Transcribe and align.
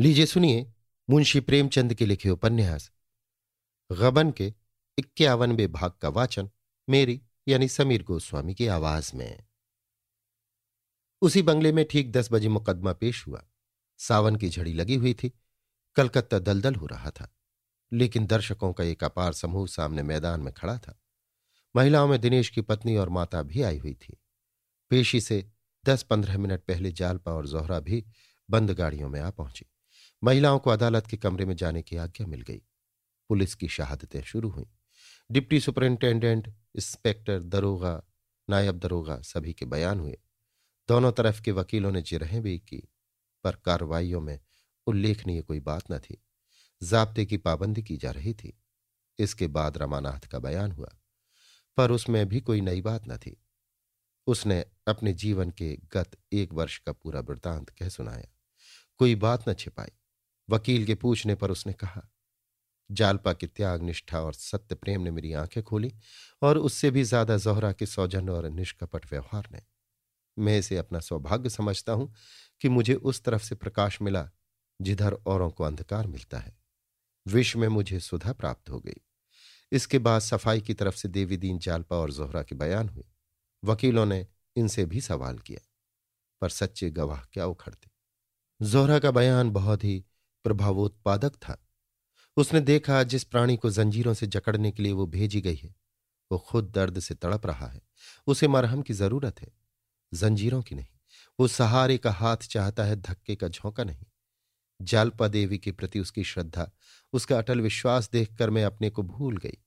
लीजिए 0.00 0.26
सुनिए 0.26 0.72
मुंशी 1.10 1.40
प्रेमचंद 1.40 1.94
के 1.94 2.06
लिखे 2.06 2.30
उपन्यास। 2.30 2.92
गबन 3.92 4.30
के 4.30 4.54
इक्यावनवे 4.98 5.66
भाग 5.66 5.90
का 5.90 6.08
वाचन 6.08 6.50
मेरी 6.88 7.22
यानी 7.48 7.68
समीर 7.68 8.02
गोस्वामी 8.02 8.54
की 8.54 8.66
आवाज़ 8.66 9.16
में। 9.16 9.44
उसी 11.22 11.42
बंगले 11.42 11.72
में 11.72 11.84
ठीक 11.84 12.12
दस 12.12 12.28
बजे 12.32 12.48
मुकदमा 12.48 12.92
पेश 12.92 13.26
हुआ। 13.26 13.46
सावन 13.98 14.36
की 14.36 14.48
झड़ी 14.48 14.72
लगी 14.72 14.94
हुई 14.94 15.14
थी। 15.14 15.32
कलकत्ता 15.94 16.38
दलदल 16.38 16.74
हो 16.74 16.86
रहा 16.86 17.10
था। 17.10 17.36
लेकिन 17.92 18.26
दर्शकों 18.26 18.72
का 18.72 18.84
एक 18.84 19.04
अपार 19.04 19.32
समूह 19.32 19.66
सामने 19.66 20.02
मैदान 20.02 20.40
में 20.40 20.54
खड़ा 20.54 20.78
था। 20.78 21.00
महिलाओं 21.76 22.08
में 22.08 22.20
दिनेश 22.20 22.50
की 22.50 22.60
पत्नी 22.60 22.96
और 22.96 23.08
माता 23.08 23.42
भी 23.42 23.62
आई 23.62 23.78
हुई 23.78 23.94
थी। 23.94 24.16
पेशी 24.90 25.20
से 25.20 25.50
दस 25.86 26.02
पंद्रह 26.02 26.38
मिनट 26.38 26.60
पहले 26.60 26.92
जालपा 26.92 27.32
और 27.32 27.46
जोहरा 27.46 27.80
भी 27.80 28.04
बंद 28.50 28.70
गाड़ियों 28.70 29.08
में 29.08 29.20
आ 29.20 29.30
पहुँची। 29.30 29.66
महिलाओं 30.24 30.58
को 30.58 30.70
अदालत 30.70 31.06
के 31.06 31.16
कमरे 31.16 31.44
में 31.44 31.56
जाने 31.56 31.82
की 31.82 31.96
आज्ञा 31.96 32.26
मिल 32.26 32.40
गई। 32.40 32.62
पुलिस 33.28 33.54
की 33.54 33.68
शहादतें 33.68 34.22
शुरू 34.22 34.48
हुई। 34.50 34.66
डिप्टी 35.30 35.60
सुपरिंटेंडेंट, 35.60 36.48
इंस्पेक्टर 36.48 37.40
दरोगा, 37.40 38.02
नायब 38.50 38.78
दरोगा 38.78 39.20
सभी 39.20 39.52
के 39.52 39.64
बयान 39.64 40.00
हुए। 40.00 40.18
दोनों 40.88 41.12
तरफ़ 41.12 41.42
के 41.42 41.52
वकीलों 41.52 41.92
ने 41.92 42.02
जिरहें 42.02 42.42
भी 42.42 42.58
की, 42.58 42.88
पर 43.44 43.56
कार्रवाइयों 43.56 44.20
में 44.20 44.40
उल्लेखनीय 44.86 45.42
कोई 45.42 45.60
बात 45.60 45.92
न 45.92 45.98
थी। 45.98 46.24
जाब्ते 46.82 47.26
की 47.26 47.36
पाबंदी 47.36 47.82
की 47.82 47.96
जा 47.96 48.10
रही 48.10 48.34
थी। 48.34 48.62
इसके 49.18 49.46
बाद 49.46 49.78
रमानाथ 49.78 50.20
का 50.20 50.38
बयान 50.38 50.72
हुआ, 50.72 50.98
पर 51.76 51.90
उसमें 51.90 52.28
भी 52.28 52.40
कोई 52.40 52.60
नई 52.60 52.82
बात 52.82 53.08
न 53.08 53.18
थी। 53.18 53.42
उसने 54.26 54.64
अपने 54.88 55.12
जीवन 55.12 55.50
के 55.50 55.76
गत 55.76 56.10
एक 56.32 56.52
वर्ष 56.52 56.78
का 56.78 56.92
पूरा 56.92 57.20
वृतांत 57.20 57.70
कह 57.70 57.88
सुनाया। 57.88 58.28
कोई 58.98 59.14
बात 59.14 59.48
न 59.48 59.54
छिपाई। 59.54 59.88
वकील 60.48 60.84
के 60.86 60.94
पूछने 60.94 61.34
पर 61.34 61.50
उसने 61.50 61.72
कहा, 61.72 62.02
जालपा 62.90 63.32
की 63.32 63.46
त्याग, 63.46 63.82
निष्ठा 63.82 64.20
और 64.20 64.34
सत्य 64.34 64.74
प्रेम 64.74 65.00
ने 65.00 65.10
मेरी 65.10 65.32
आँखें 65.32 65.62
खोली 65.62 65.92
और 66.42 66.58
उससे 66.58 66.90
भी 66.90 67.02
ज़्यादा 67.02 67.36
जोहरा 67.36 67.72
के 67.72 67.86
सौजन्य 67.86 68.32
और 68.32 68.48
निष्कपट 68.50 69.06
व्यवहार 69.10 69.48
ने। 69.52 69.62
मैं 70.36 70.58
इसे 70.58 70.76
अपना 70.76 71.00
सौभाग्य 71.00 71.50
समझता 71.50 71.92
हूँ 71.92 72.12
कि 72.60 72.68
मुझे 72.68 72.94
उस 72.94 73.22
तरफ़ 73.24 73.42
से 73.42 73.54
प्रकाश 73.54 74.00
मिला 74.02 74.28
जिधर 74.80 75.12
औरों 75.26 75.50
को 75.50 75.64
अंधकार 75.64 76.06
मिलता 76.06 76.38
है। 76.38 76.56
विश्व 77.26 77.58
में 77.58 77.68
मुझे 77.68 78.00
सुधा 78.00 78.32
प्राप्त 78.32 78.70
हो 78.70 78.80
गई। 78.80 79.00
इसके 79.72 79.98
बाद 79.98 80.20
सफ़ाई 80.20 80.60
की 80.60 80.74
तरफ़ 80.74 80.96
से 80.96 81.08
देवी 81.08 81.36
दीन 81.36 81.58
जालपा 81.58 81.96
और 81.96 82.12
जोहरा 82.12 82.42
के 82.42 82.54
बयान 82.54 82.88
हुए। 82.88 83.04
वकीलों 83.62 84.06
ने 84.06 84.26
इनसे 84.56 84.84
भी 84.84 85.00
सवाल 85.00 85.38
किया, 85.38 85.60
पर 86.42 86.48
सच्चे 86.48 86.90
गवाह 86.90 87.20
क्या 87.32 87.46
उखड़ते? 87.46 87.90
जोहरा 88.60 88.98
का 88.98 89.10
बयान 89.10 89.50
बहुत 89.50 89.84
ही 89.84 90.04
प्रभावोत्पादक 90.46 91.34
था। 91.34 91.58
उसने 92.36 92.60
देखा 92.60 93.02
जिस 93.02 93.24
प्राणी 93.24 93.56
को 93.56 93.70
जंजीरों 93.70 94.14
से 94.14 94.26
जकड़ने 94.26 94.70
के 94.70 94.82
लिए 94.82 94.92
वो 94.92 95.06
भेजी 95.06 95.40
गई 95.40 95.54
है, 95.54 95.74
वो 96.32 96.38
खुद 96.38 96.70
दर्द 96.70 97.00
से 97.00 97.14
तड़प 97.14 97.46
रहा 97.46 97.66
है। 97.66 97.80
उसे 98.26 98.48
मरहम 98.48 98.82
की 98.82 98.92
ज़रूरत 98.92 99.40
है। 99.40 99.52
जंजीरों 100.14 100.62
की 100.62 100.74
नहीं, 100.74 100.86
वो 101.40 101.48
सहारे 101.48 101.98
का 101.98 102.10
हाथ 102.10 102.36
चाहता 102.36 102.84
है, 102.84 102.96
धक्के 102.96 103.36
का 103.36 103.48
झोंका 103.48 103.84
नहीं। 103.84 104.04
जालपा 104.80 105.28
देवी 105.28 105.58
के 105.58 105.72
प्रति 105.72 106.00
उसकी 106.00 106.24
श्रद्धा, 106.24 106.70
उसका 107.12 107.38
अटल 107.38 107.60
विश्वास 107.60 108.10
देखकर 108.10 108.50
मैं 108.50 108.64
अपने 108.64 108.90
को 108.90 109.02
भूल 109.02 109.36
गई। 109.36 109.58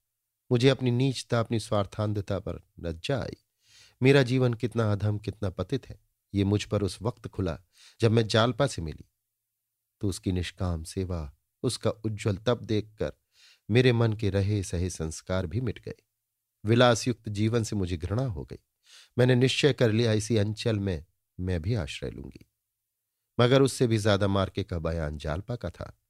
मुझे 0.52 0.70
अपनी 0.70 0.92
नीचता, 0.92 1.40
अपनी 1.40 1.60
स्वार्थांधता 1.60 2.40
पर 2.40 2.62
लज्जा 2.80 3.20
आई 3.20 3.38
मेरा 4.02 4.24
जीवन 4.24 4.54
कितना 4.54 4.92
अधम, 4.92 5.18
कितना 5.18 5.50
पतित 5.50 5.90
है। 5.90 6.00
ये 6.34 6.44
मुझ 6.44 6.64
पर 6.64 6.84
उस 6.84 7.02
वक्त 7.02 7.28
खुला 7.28 7.58
जब 8.02 8.12
मैं 8.12 8.28
जालपा 8.28 8.68
से 8.68 8.82
मिली। 8.82 9.09
तो 10.02 10.08
उसकी 10.08 10.32
निष्काम 10.32 10.84
सेवा, 10.84 11.38
उसका 11.64 11.90
उज्जवल 11.90 12.38
तप 12.38 12.64
देखकर 12.64 13.14
मेरे 13.70 13.94
मन 13.94 14.14
के 14.14 14.30
रहे 14.30 14.64
सहे 14.64 14.90
संस्कार 14.90 15.48
भी 15.48 15.62
मिट 15.62 15.80
गए। 15.80 15.96
विलासयुक्त 16.64 17.30
जीवन 17.30 17.64
से 17.64 17.76
मुझे 17.76 17.98
घृणा 17.98 18.26
हो 18.26 18.44
गई। 18.46 18.60
मैंने 19.18 19.36
निश्चय 19.36 19.74
कर 19.74 19.92
लिया 19.92 20.14
इसी 20.14 20.38
अंचल 20.38 20.80
में 20.80 21.06
मैं 21.40 21.62
भी 21.62 21.74
आश्रय 21.74 22.10
लूँगी। 22.10 22.46
मगर 23.38 23.62
उससे 23.62 23.88
भी 23.88 23.98
ज़्यादा 23.98 24.28
मार्के 24.28 24.64
का 24.64 24.80
बयान 24.80 25.18
जालपा 25.18 25.56
का 25.56 25.70
था। 25.70 26.02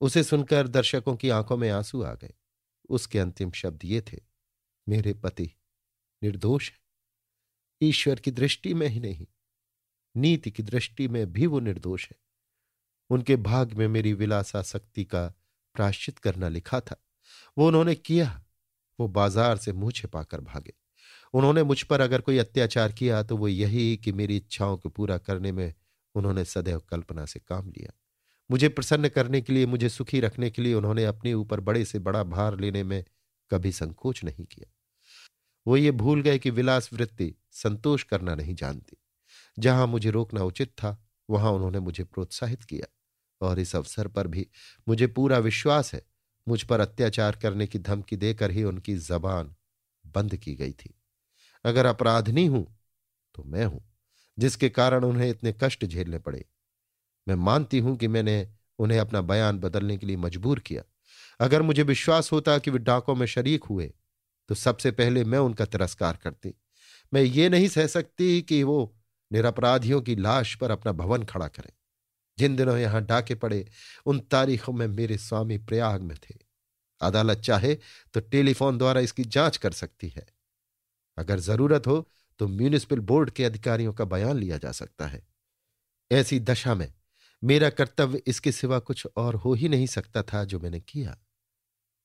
उसे 0.00 0.22
सुनकर 0.22 0.68
दर्शकों 0.68 1.16
की 1.16 1.28
आँखों 1.28 1.56
में 1.56 1.70
आँसू 1.70 2.02
आ 2.02 2.14
गए। 2.14 2.32
उसके 2.88 3.18
अंतिम 3.18 3.50
शब्द 3.50 3.84
ये 3.84 4.00
थे, 4.00 4.18
मेरे 4.86 5.12
पति 5.14 5.50
निर्दोष 6.22 6.70
है। 6.70 6.78
ईश्वर 7.80 8.20
की 8.20 8.30
दृष्टि 8.30 8.74
में 8.74 8.86
ही 8.88 9.00
नहीं, 9.00 9.26
नीति 10.14 10.50
की 10.50 10.62
दृष्टि 10.62 11.08
में 11.08 11.32
भी 11.32 11.46
वो 11.46 11.60
निर्दोष 11.60 12.08
है। 12.10 12.16
उनके 13.12 13.36
भाग 13.36 13.72
में 13.72 13.86
मेरी 13.88 14.12
विलासाशक्ति 14.12 15.04
का 15.04 15.26
प्राश्चित 15.74 16.18
करना 16.18 16.48
लिखा 16.48 16.80
था। 16.80 16.96
वो 17.58 17.66
उन्होंने 17.66 17.94
किया। 17.94 18.40
वो 18.98 19.08
बाज़ार 19.08 19.56
से 19.56 19.72
मुँह 19.72 19.90
छिपाकर 19.90 20.40
भागे। 20.40 20.72
उन्होंने 21.34 21.62
मुझ 21.62 21.82
पर 21.82 22.00
अगर 22.00 22.20
कोई 22.20 22.38
अत्याचार 22.38 22.92
किया 22.92 23.22
तो 23.22 23.36
वो 23.36 23.48
यही 23.48 23.96
कि 23.96 24.12
मेरी 24.12 24.36
इच्छाओं 24.36 24.76
को 24.76 24.88
पूरा 24.88 25.18
करने 25.18 25.52
में 25.52 25.72
उन्होंने 26.14 26.44
सदैव 26.44 26.82
कल्पना 26.90 27.24
से 27.26 27.40
काम 27.40 27.68
लिया। 27.68 27.92
मुझे 28.50 28.68
प्रसन्न 28.68 29.08
करने 29.08 29.40
के 29.40 29.52
लिए, 29.52 29.66
मुझे 29.66 29.88
सुखी 29.88 30.20
रखने 30.20 30.50
के 30.50 30.62
लिए 30.62 30.74
उन्होंने 30.74 31.04
अपने 31.04 31.32
ऊपर 31.34 31.60
बड़े 31.60 31.84
से 31.84 31.98
बड़ा 31.98 32.22
भार 32.22 32.58
लेने 32.60 32.82
में 32.82 33.04
कभी 33.50 33.72
संकोच 33.72 34.24
नहीं 34.24 34.44
किया। 34.44 34.70
वो 35.66 35.76
ये 35.76 35.90
भूल 35.90 36.22
गए 36.22 36.38
कि 36.38 36.50
विलास 36.50 36.92
वृत्ति 36.92 37.34
संतोष 37.52 38.02
करना 38.02 38.34
नहीं 38.34 38.54
जानती। 38.54 38.96
जहाँ 39.58 39.86
मुझे 39.86 40.10
रोकना 40.10 40.44
उचित 40.44 40.68
था, 40.68 41.06
वहाँ 41.30 41.52
उन्होंने 41.52 41.80
मुझे 41.80 42.04
प्रोत्साहित 42.04 42.64
किया। 42.64 42.86
और 43.42 43.58
इस 43.58 43.74
अवसर 43.76 44.08
पर 44.08 44.26
भी 44.26 44.46
मुझे 44.86 45.06
पूरा 45.08 45.38
विश्वास 45.38 45.92
है, 45.94 46.02
मुझ 46.46 46.62
पर 46.62 46.80
अत्याचार 46.80 47.36
करने 47.36 47.66
की 47.66 47.78
धमकी 47.80 48.16
देकर 48.16 48.50
ही 48.50 48.64
उनकी 48.64 48.94
जबान 48.96 49.54
बंद 50.04 50.36
की 50.36 50.54
गई 50.54 50.72
थी। 50.72 50.94
अगर 51.64 51.86
अपराधनी 51.86 52.46
हूँ 52.46 52.66
तो 53.34 53.42
मैं 53.44 53.64
हूँ, 53.64 53.82
जिसके 54.38 54.68
कारण 54.70 55.04
उन्हें 55.04 55.28
इतने 55.30 55.54
कष्ट 55.62 55.84
झेलने 55.84 56.18
पड़े। 56.18 56.44
मैं 57.26 57.34
मानती 57.36 57.78
हूँ 57.78 57.96
कि 57.96 58.08
मैंने 58.08 58.48
उन्हें 58.78 58.98
अपना 58.98 59.20
बयान 59.22 59.58
बदलने 59.58 59.96
के 59.96 60.06
लिए 60.06 60.16
मजबूर 60.16 60.58
किया। 60.58 60.82
अगर 61.40 61.62
मुझे 61.62 61.82
विश्वास 61.82 62.32
होता 62.32 62.56
कि 62.58 62.70
वे 62.70 62.78
डाकों 62.78 63.14
में 63.14 63.26
शरीक 63.26 63.64
हुए 63.64 63.92
तो 64.48 64.54
सबसे 64.54 64.90
पहले 64.90 65.24
मैं 65.24 65.38
उनका 65.38 65.64
तिरस्कार 65.64 66.18
करती। 66.22 66.54
मैं 67.12 67.22
ये 67.22 67.48
नहीं 67.48 67.68
सह 67.68 67.86
सकती 67.86 68.40
कि 68.42 68.62
वो 68.62 68.94
निरपराधियों 69.30 70.00
की 70.02 70.16
लाश 70.16 70.54
पर 70.54 70.70
अपना 70.70 70.92
भवन 70.92 71.22
खड़ा 71.24 71.48
करें। 71.48 71.72
जिन 72.42 72.56
दिनों 72.56 72.76
यहाँ 72.78 73.02
डाके 73.04 73.34
पड़े, 73.36 73.66
उन 74.06 74.20
तारीखों 74.30 74.72
में 74.72 74.86
मेरे 74.88 75.18
स्वामी 75.18 75.58
प्रयाग 75.60 76.02
में 76.02 76.16
थे। 76.20 76.34
अदालत 77.00 77.38
चाहे 77.40 77.74
तो 78.14 78.20
टेलीफोन 78.22 78.78
द्वारा 78.78 79.00
इसकी 79.00 79.24
जाँच 79.26 79.56
कर 79.56 79.72
सकती 79.74 80.08
है। 80.08 80.26
अगर 81.18 81.38
ज़रूरत 81.40 81.86
हो 81.86 82.06
तो 82.40 82.48
म्यूनिसिपल 82.48 83.00
बोर्ड 83.02 83.30
के 83.30 83.44
अधिकारियों 83.44 83.92
का 83.92 84.04
बयान 84.06 84.36
लिया 84.36 84.58
जा 84.58 84.72
सकता 84.72 85.06
है। 85.06 85.22
ऐसी 86.10 86.38
दशा 86.40 86.74
में 86.74 86.92
मेरा 87.42 87.68
कर्तव्य 87.70 88.22
इसके 88.26 88.52
सिवा 88.52 88.78
कुछ 88.80 89.06
और 89.16 89.34
हो 89.34 89.52
ही 89.54 89.68
नहीं 89.68 89.86
सकता 89.86 90.22
था 90.22 90.44
जो 90.44 90.60
मैंने 90.60 90.80
किया। 90.82 91.16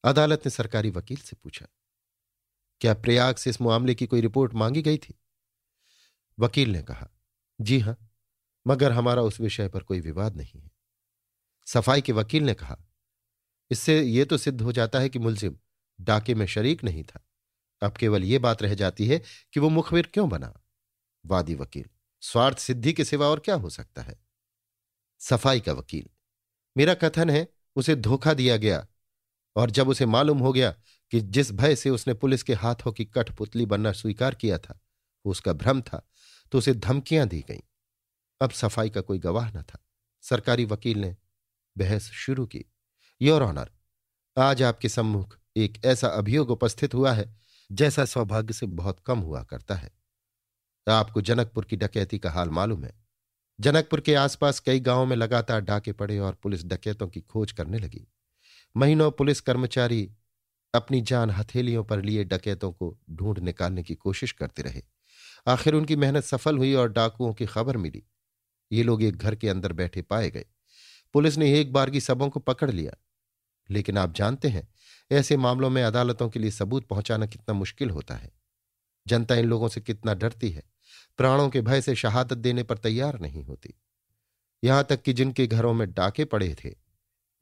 अदालत 0.03 0.41
ने 0.45 0.49
सरकारी 0.49 0.89
वकील 0.91 1.17
से 1.17 1.35
पूछा, 1.35 1.67
क्या 2.81 2.93
प्रयाग 2.95 3.35
से 3.35 3.49
इस 3.49 3.61
मामले 3.61 3.95
की 3.95 4.05
कोई 4.05 4.21
रिपोर्ट 4.21 4.53
मांगी 4.53 4.81
गई 4.81 4.97
थी? 4.97 5.13
वकील 6.37 6.71
ने 6.71 6.81
कहा, 6.83 7.09
जी 7.59 7.79
हाँ 7.79 7.97
मगर 8.67 8.91
हमारा 8.91 9.21
उस 9.21 9.39
विषय 9.41 9.67
पर 9.67 9.83
कोई 9.83 9.99
विवाद 9.99 10.37
नहीं 10.37 10.61
है। 10.61 10.71
सफ़ाई 11.67 12.01
के 12.01 12.11
वकील 12.11 12.43
ने 12.43 12.53
कहा, 12.53 12.77
इससे 13.71 14.01
यह 14.01 14.25
तो 14.25 14.37
सिद्ध 14.37 14.61
हो 14.61 14.71
जाता 14.71 14.99
है 14.99 15.09
कि 15.09 15.19
मुलजिम 15.19 15.57
डाके 15.99 16.35
में 16.35 16.45
शरीक 16.45 16.83
नहीं 16.83 17.03
था। 17.03 17.23
अब 17.81 17.97
केवल 17.97 18.23
यह 18.23 18.39
बात 18.39 18.61
रह 18.61 18.73
जाती 18.75 19.07
है 19.07 19.21
कि 19.53 19.59
वो 19.59 19.69
मुखबिर 19.69 20.09
क्यों 20.13 20.29
बना? 20.29 20.53
वादी 21.25 21.55
वकील, 21.55 21.85
स्वार्थ 22.23 22.57
सिद्धि 22.57 22.93
के 22.93 23.05
सिवा 23.05 23.27
और 23.27 23.39
क्या 23.39 23.55
हो 23.55 23.69
सकता 23.69 24.01
है? 24.01 24.19
सफ़ाई 25.21 25.59
का 25.59 25.73
वकील, 25.73 26.09
मेरा 26.75 26.93
कथन 26.93 27.29
है, 27.29 27.47
उसे 27.75 27.95
धोखा 27.95 28.33
दिया 28.33 28.57
गया 28.57 28.85
और 29.55 29.71
जब 29.71 29.89
उसे 29.89 30.05
मालूम 30.05 30.39
हो 30.39 30.51
गया 30.53 30.71
कि 31.11 31.19
जिस 31.21 31.51
भय 31.51 31.75
से 31.75 31.89
उसने 31.89 32.13
पुलिस 32.13 32.43
के 32.43 32.53
हाथों 32.53 32.91
की 32.91 33.05
कठपुतली 33.05 33.65
बनना 33.65 33.91
स्वीकार 33.91 34.35
किया 34.35 34.57
था 34.57 34.79
उसका 35.25 35.53
भ्रम 35.53 35.81
था 35.81 36.01
तो 36.51 36.57
उसे 36.57 36.73
धमकियाँ 36.73 37.27
दी 37.27 37.43
गईं। 37.49 37.59
अब 38.41 38.51
सफ़ाई 38.51 38.89
का 38.89 39.01
कोई 39.01 39.19
गवाह 39.19 39.49
न 39.49 39.61
था। 39.61 39.85
सरकारी 40.21 40.65
वकील 40.65 40.97
ने 40.97 41.15
बहस 41.77 42.01
शुरू 42.01 42.45
की। 42.45 42.65
योर 43.21 43.43
ऑनर, 43.43 43.69
आज 44.37 44.63
आपके 44.63 44.89
सम्मुख 44.89 45.37
एक 45.57 45.85
ऐसा 45.85 46.07
अभियोग 46.07 46.49
उपस्थित 46.49 46.93
हुआ 46.93 47.13
है, 47.13 47.35
जैसा 47.71 48.05
सौभाग्य 48.05 48.53
से 48.53 48.65
बहुत 48.65 48.99
कम 48.99 49.19
हुआ 49.19 49.43
करता 49.43 49.75
है। 49.75 49.91
आपको 50.87 51.21
जनकपुर 51.21 51.65
की 51.65 51.75
डकैती 51.75 52.19
का 52.19 52.31
हाल 52.31 52.49
मालूम 52.49 52.83
है। 52.83 52.93
जनकपुर 53.59 54.01
के 54.01 54.15
आसपास 54.15 54.59
कई 54.59 54.79
गाँवों 54.79 55.05
में 55.05 55.15
लगातार 55.15 55.61
डाके 55.61 55.91
पड़े 55.91 56.19
और 56.19 56.33
पुलिस 56.33 56.65
डकैतों 56.65 57.07
की 57.07 57.21
खोज 57.21 57.51
करने 57.51 57.79
लगी। 57.79 58.07
महीनों 58.77 59.11
पुलिस 59.11 59.41
कर्मचारी 59.41 60.11
अपनी 60.73 61.01
जान 61.01 61.29
हथेलियों 61.29 61.83
पर 61.83 62.01
लिए 62.01 62.23
डकैतों 62.23 62.71
को 62.71 62.97
ढूंढ 63.09 63.39
निकालने 63.39 63.83
की 63.83 63.95
कोशिश 63.95 64.31
करते 64.31 64.61
रहे। 64.61 64.81
आखिर 65.47 65.73
उनकी 65.73 65.95
मेहनत 65.95 66.23
सफल 66.23 66.57
हुई 66.57 66.73
और 66.73 66.91
डाकुओं 66.91 67.33
की 67.33 67.45
खबर 67.45 67.77
मिली। 67.77 68.03
ये 68.71 68.83
लोग 68.83 69.03
एक 69.03 69.15
घर 69.15 69.35
के 69.35 69.49
अंदर 69.49 69.73
बैठे 69.73 70.01
पाए 70.01 70.29
गए। 70.29 70.45
पुलिस 71.13 71.37
ने 71.37 71.59
एक 71.59 71.73
बार 71.73 71.89
की 71.89 72.01
सबों 72.01 72.29
को 72.29 72.39
पकड़ 72.39 72.71
लिया। 72.71 72.93
लेकिन 73.69 73.97
आप 73.97 74.13
जानते 74.13 74.47
हैं, 74.47 74.67
ऐसे 75.11 75.37
मामलों 75.37 75.69
में 75.69 75.83
अदालतों 75.83 76.29
के 76.29 76.39
लिए 76.39 76.51
सबूत 76.51 76.87
पहुंचाना 76.87 77.25
कितना 77.25 77.53
मुश्किल 77.53 77.89
होता 77.89 78.15
है। 78.15 78.31
जनता 79.07 79.35
इन 79.35 79.45
लोगों 79.45 79.67
से 79.67 79.81
कितना 79.81 80.13
डरती 80.13 80.49
है। 80.49 80.63
प्राणों 81.17 81.49
के 81.49 81.61
भय 81.61 81.81
से 81.81 81.95
शहादत 81.95 82.37
देने 82.37 82.63
पर 82.63 82.77
तैयार 82.77 83.19
नहीं 83.19 83.43
होती। 83.43 83.73
यहाँ 84.63 84.83
तक 84.83 85.01
कि 85.01 85.13
जिनके 85.13 85.47
घरों 85.47 85.73
में 85.73 85.93
डाके 85.93 86.25
पड़े 86.25 86.55
थे, 86.65 86.75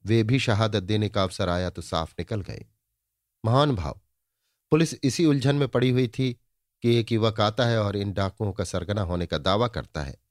वे 0.06 0.24
भी 0.24 0.40
शहादत 0.40 0.84
देने 0.84 1.10
का 1.10 1.24
अवसर 1.24 1.50
आया 1.50 1.70
तो 1.70 1.82
साफ़ 1.82 2.14
निकल 2.20 2.42
गए। 2.42 2.66
महान 3.46 3.76
भाव। 3.76 4.02
पुलिस 4.72 4.96
इसी 5.04 5.26
उलझन 5.26 5.56
में 5.56 5.68
पड़ी 5.68 5.90
हुई 5.90 6.08
थी 6.08 6.34
कि 6.82 6.96
एक 6.96 7.12
युवक 7.12 7.42
आता 7.42 7.66
है 7.66 7.80
और 7.80 7.96
इन 7.96 8.14
डाकुओं 8.14 8.54
का 8.54 8.64
सरगना 8.64 9.02
होने 9.02 9.26
का 9.26 9.38
दावा 9.38 9.68
करता 9.68 10.04
है। 10.04 10.25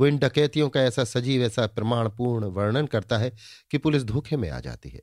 वो 0.00 0.06
इन 0.06 0.18
डकैतियों 0.18 0.68
का 0.68 0.80
ऐसा 0.80 1.04
सजीव, 1.04 1.42
ऐसा 1.42 1.66
प्रमाणपूर्ण 1.66 2.44
वर्णन 2.44 2.86
करता 2.86 3.18
है 3.18 3.36
कि 3.70 3.78
पुलिस 3.78 4.04
धोखे 4.04 4.36
में 4.36 4.50
आ 4.50 4.60
जाती 4.60 4.88
है। 4.88 5.02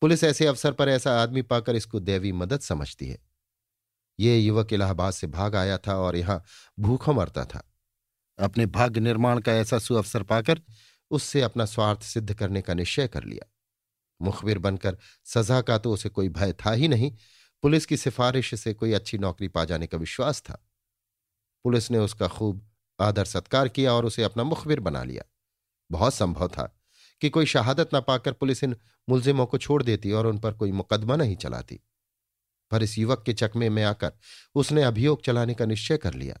पुलिस 0.00 0.24
ऐसे 0.24 0.46
अवसर 0.46 0.72
पर 0.72 0.88
ऐसा 0.88 1.22
आदमी 1.22 1.42
पाकर 1.42 1.76
इसको 1.76 2.00
दैवी 2.00 2.32
मदद 2.32 2.60
समझती 2.60 3.08
है। 3.08 3.18
ये 4.20 4.38
युवक 4.38 4.72
इलाहाबाद 4.72 5.12
से 5.12 5.26
भाग 5.26 5.56
आया 5.56 5.78
था 5.78 5.96
और 5.96 6.16
यहाँ 6.16 6.44
भूखों 6.78 7.14
मरता 7.14 7.44
था। 7.44 7.72
अपने 8.38 8.66
भाग्य 8.66 9.00
निर्माण 9.00 9.40
का 9.40 9.52
ऐसा 9.52 9.78
सुअवसर 9.78 10.22
पाकर 10.22 10.60
उससे 11.10 11.42
अपना 11.42 11.64
स्वार्थ 11.64 12.02
सिद्ध 12.02 12.34
करने 12.34 12.62
का 12.62 12.74
निश्चय 12.74 13.08
कर 13.08 13.24
लिया। 13.24 13.52
मुखबिर 14.22 14.58
बनकर 14.58 14.98
सजा 15.24 15.60
का 15.60 15.78
तो 15.78 15.92
उसे 15.92 16.08
कोई 16.08 16.28
भय 16.28 16.52
था 16.52 16.72
ही 16.72 16.88
नहीं। 16.88 17.16
पुलिस 17.62 17.86
की 17.86 17.96
सिफारिश 17.96 18.54
से 18.54 18.74
कोई 18.74 18.92
अच्छी 18.92 19.18
नौकरी 19.18 19.48
पा 19.48 19.64
जाने 19.64 19.86
का 19.86 19.98
विश्वास 19.98 20.40
था। 20.40 20.66
पुलिस 21.64 21.90
ने 21.90 21.98
उसका 21.98 22.28
खूब 22.28 22.70
आदर 23.00 23.24
सत्कार 23.24 23.68
किया 23.68 23.92
और 23.92 24.04
उसे 24.04 24.22
अपना 24.22 24.44
मुखबिर 24.44 24.80
बना 24.80 25.04
लिया। 25.04 25.24
बहुत 25.90 26.14
संभव 26.14 26.48
था 26.48 26.80
कि 27.20 27.30
कोई 27.30 27.46
शहादत 27.46 27.90
न 27.94 28.00
पाकर 28.00 28.32
पुलिस 28.32 28.64
इन 28.64 28.76
मुलजिमों 29.08 29.46
को 29.46 29.58
छोड़ 29.58 29.82
देती 29.82 30.12
और 30.12 30.26
उन 30.26 30.38
पर 30.38 30.52
कोई 30.52 30.72
मुकदमा 30.72 31.16
नहीं 31.16 31.36
चलाती। 31.36 31.80
पर 32.70 32.82
इस 32.82 32.98
युवक 32.98 33.22
के 33.26 33.32
चकमे 33.32 33.68
में 33.68 33.82
आकर 33.84 34.12
उसने 34.54 34.82
अभियोग 34.82 35.24
चलाने 35.24 35.54
का 35.54 35.64
निश्चय 35.64 35.96
कर 35.96 36.14
लिया। 36.14 36.38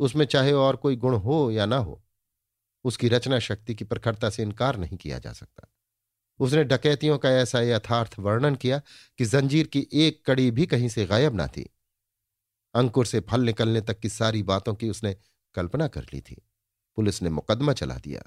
उसमें 0.00 0.26
चाहे 0.26 0.52
और 0.52 0.76
कोई 0.76 0.96
गुण 0.96 1.14
हो 1.14 1.50
या 1.50 1.66
ना 1.66 1.76
हो, 1.76 2.04
उसकी 2.84 3.08
रचना 3.08 3.38
शक्ति 3.38 3.74
की 3.74 3.84
प्रखरता 3.84 4.30
से 4.30 4.42
इनकार 4.42 4.76
नहीं 4.76 4.96
किया 4.96 5.18
जा 5.18 5.32
सकता। 5.32 5.68
उसने 6.40 6.64
डकैतियों 6.64 7.18
का 7.18 7.30
ऐसा 7.30 7.60
यथार्थ 7.60 8.18
वर्णन 8.18 8.54
किया 8.54 8.80
कि 9.18 9.24
जंजीर 9.24 9.66
की 9.66 9.86
एक 9.92 10.24
कड़ी 10.26 10.50
भी 10.50 10.66
कहीं 10.66 10.88
से 10.88 11.06
गायब 11.06 11.34
ना 11.34 11.46
थी। 11.46 11.68
अंकुर 12.74 13.06
से 13.06 13.20
फल 13.20 13.40
निकलने 13.40 13.80
तक 13.80 14.00
की 14.00 14.08
सारी 14.08 14.42
बातों 14.42 14.74
की 14.74 14.90
उसने 14.90 15.16
कल्पना 15.54 15.88
कर 15.88 16.02
ली 16.02 16.20
थी। 16.20 16.48
पुलिस 16.96 17.22
ने 17.22 17.30
मुकदमा 17.30 17.72
चला 17.72 17.94
दिया। 17.94 18.22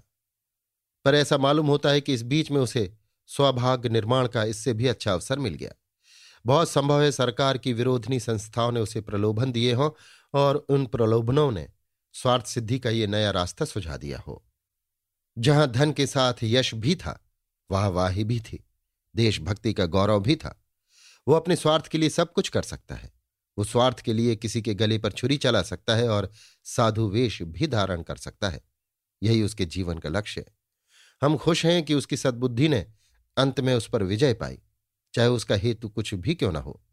पर 1.05 1.15
ऐसा 1.15 1.37
मालूम 1.37 1.67
होता 1.67 1.89
है 1.89 2.01
कि 2.01 2.13
इस 2.13 2.21
बीच 2.21 2.51
में 2.51 2.61
उसे 2.61 2.97
स्वभाग्य 3.27 3.89
निर्माण 3.89 4.27
का 4.27 4.43
इससे 4.43 4.73
भी 4.73 4.87
अच्छा 4.87 5.13
अवसर 5.13 5.39
मिल 5.39 5.53
गया। 5.53 5.71
बहुत 6.45 6.69
संभव 6.69 7.01
है 7.01 7.11
सरकार 7.11 7.57
की 7.57 7.73
विरोधनी 7.73 8.19
संस्थाओं 8.19 8.71
ने 8.71 8.79
उसे 8.79 9.01
प्रलोभन 9.01 9.51
दिए 9.51 9.73
हों 9.73 9.91
और 10.33 10.55
उन 10.55 10.85
प्रलोभनों 10.85 11.51
ने 11.51 11.69
स्वार्थ 12.13 12.45
सिद्धि 12.45 12.79
का 12.79 12.89
ये 12.89 13.07
नया 13.07 13.31
रास्ता 13.31 13.65
सुझा 13.65 13.97
दिया 13.97 14.19
हो। 14.19 14.45
जहाँ 15.37 15.71
धन 15.71 15.91
के 15.91 16.07
साथ 16.07 16.33
यश 16.43 16.73
भी 16.73 16.95
था, 16.95 17.25
वाह 17.71 17.87
वाही 17.87 18.23
भी 18.23 18.39
थी। 18.39 18.67
देशभक्ति 19.15 19.73
का 19.73 19.85
गौरव 19.85 20.19
भी 20.19 20.35
था। 20.35 20.63
वो 21.27 21.33
अपने 21.33 21.55
स्वार्थ 21.55 21.87
के 21.87 21.97
लिए 21.97 22.09
सब 22.09 22.33
कुछ 22.33 22.49
कर 22.49 22.61
सकता 22.61 22.95
है। 22.95 23.20
वो 23.57 23.63
स्वार्थ 23.63 23.99
के 23.99 24.13
लिए 24.13 24.35
किसी 24.35 24.61
के 24.61 24.73
गले 24.73 24.97
पर 24.97 25.11
छुरी 25.11 25.37
चला 25.37 25.61
सकता 25.61 25.95
है 25.95 26.09
और 26.09 26.31
साधु 26.63 27.07
वेश 27.07 27.41
भी 27.41 27.67
धारण 27.67 28.01
कर 28.01 28.15
सकता 28.15 28.49
है। 28.49 28.61
यही 29.23 29.43
उसके 29.43 29.65
जीवन 29.65 29.97
का 29.97 30.09
लक्ष्य 30.09 30.41
है। 30.41 30.47
हम 31.21 31.37
खुश 31.37 31.65
हैं 31.65 31.83
कि 31.83 31.93
उसकी 31.93 32.17
सद्बुद्धि 32.17 32.69
ने 32.69 32.87
अंत 33.37 33.59
में 33.59 33.75
उस 33.75 33.89
पर 33.89 34.03
विजय 34.03 34.33
पाई। 34.33 34.59
चाहे 35.13 35.27
उसका 35.27 35.55
हेतु 35.55 35.89
कुछ 35.89 36.13
भी 36.13 36.35
क्यों 36.35 36.51
ना 36.51 36.59
हो। 36.59 36.83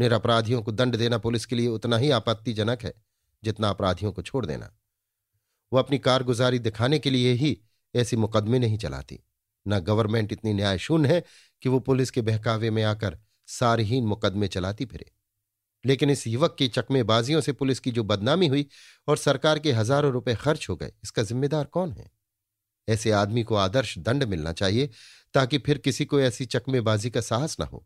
निरपराधियों 0.00 0.62
को 0.62 0.72
दंड 0.72 0.96
देना 0.96 1.18
पुलिस 1.18 1.46
के 1.46 1.56
लिए 1.56 1.68
उतना 1.68 1.96
ही 1.96 2.10
आपत्तिजनक 2.10 2.82
है, 2.82 2.94
जितना 3.44 3.68
अपराधियों 3.68 4.12
को 4.12 4.22
छोड़ 4.22 4.46
देना। 4.46 4.78
वो 5.72 5.78
अपनी 5.78 5.98
कारगुजारी 5.98 6.58
दिखाने 6.58 6.98
के 6.98 7.10
लिए 7.10 7.32
ही 7.32 7.60
ऐसी 7.94 8.16
मुकदमे 8.16 8.58
नहीं 8.58 8.78
चलाती। 8.78 9.20
न 9.68 9.78
गवर्नमेंट 9.78 10.32
इतनी 10.32 10.52
न्याय 10.52 10.78
शून्य 10.78 11.14
है 11.14 11.24
कि 11.62 11.68
वो 11.68 11.80
पुलिस 11.80 12.10
के 12.10 12.22
बहकावे 12.22 12.70
में 12.70 12.82
आकर 12.82 13.18
सारहीन 13.46 14.06
मुकदमे 14.06 14.48
चलाती 14.48 14.86
फिरे। 14.86 15.12
लेकिन 15.84 16.10
इस 16.10 16.26
युवक 16.26 16.54
की 16.58 16.68
चकमेबाजियों 16.68 17.40
से 17.40 17.52
पुलिस 17.52 17.80
की 17.80 17.90
जो 17.90 18.04
बदनामी 18.04 18.46
हुई 18.46 18.66
और 19.08 19.16
सरकार 19.16 19.58
के 19.58 19.72
हज़ारों 19.72 20.12
रुपए 20.12 20.34
खर्च 20.34 20.68
हो 20.68 20.76
गए, 20.76 20.92
इसका 21.02 21.22
जिम्मेदार 21.22 21.64
कौन 21.64 21.92
है? 21.92 22.10
ऐसे 22.88 23.10
आदमी 23.10 23.42
को 23.42 23.54
आदर्श 23.56 23.96
दंड 23.98 24.24
मिलना 24.24 24.52
चाहिए 24.52 24.90
ताकि 25.34 25.58
फिर 25.58 25.78
किसी 25.78 26.04
को 26.04 26.20
ऐसी 26.20 26.44
चकमेबाजी 26.46 27.10
का 27.10 27.20
साहस 27.20 27.56
न 27.60 27.64
हो। 27.64 27.84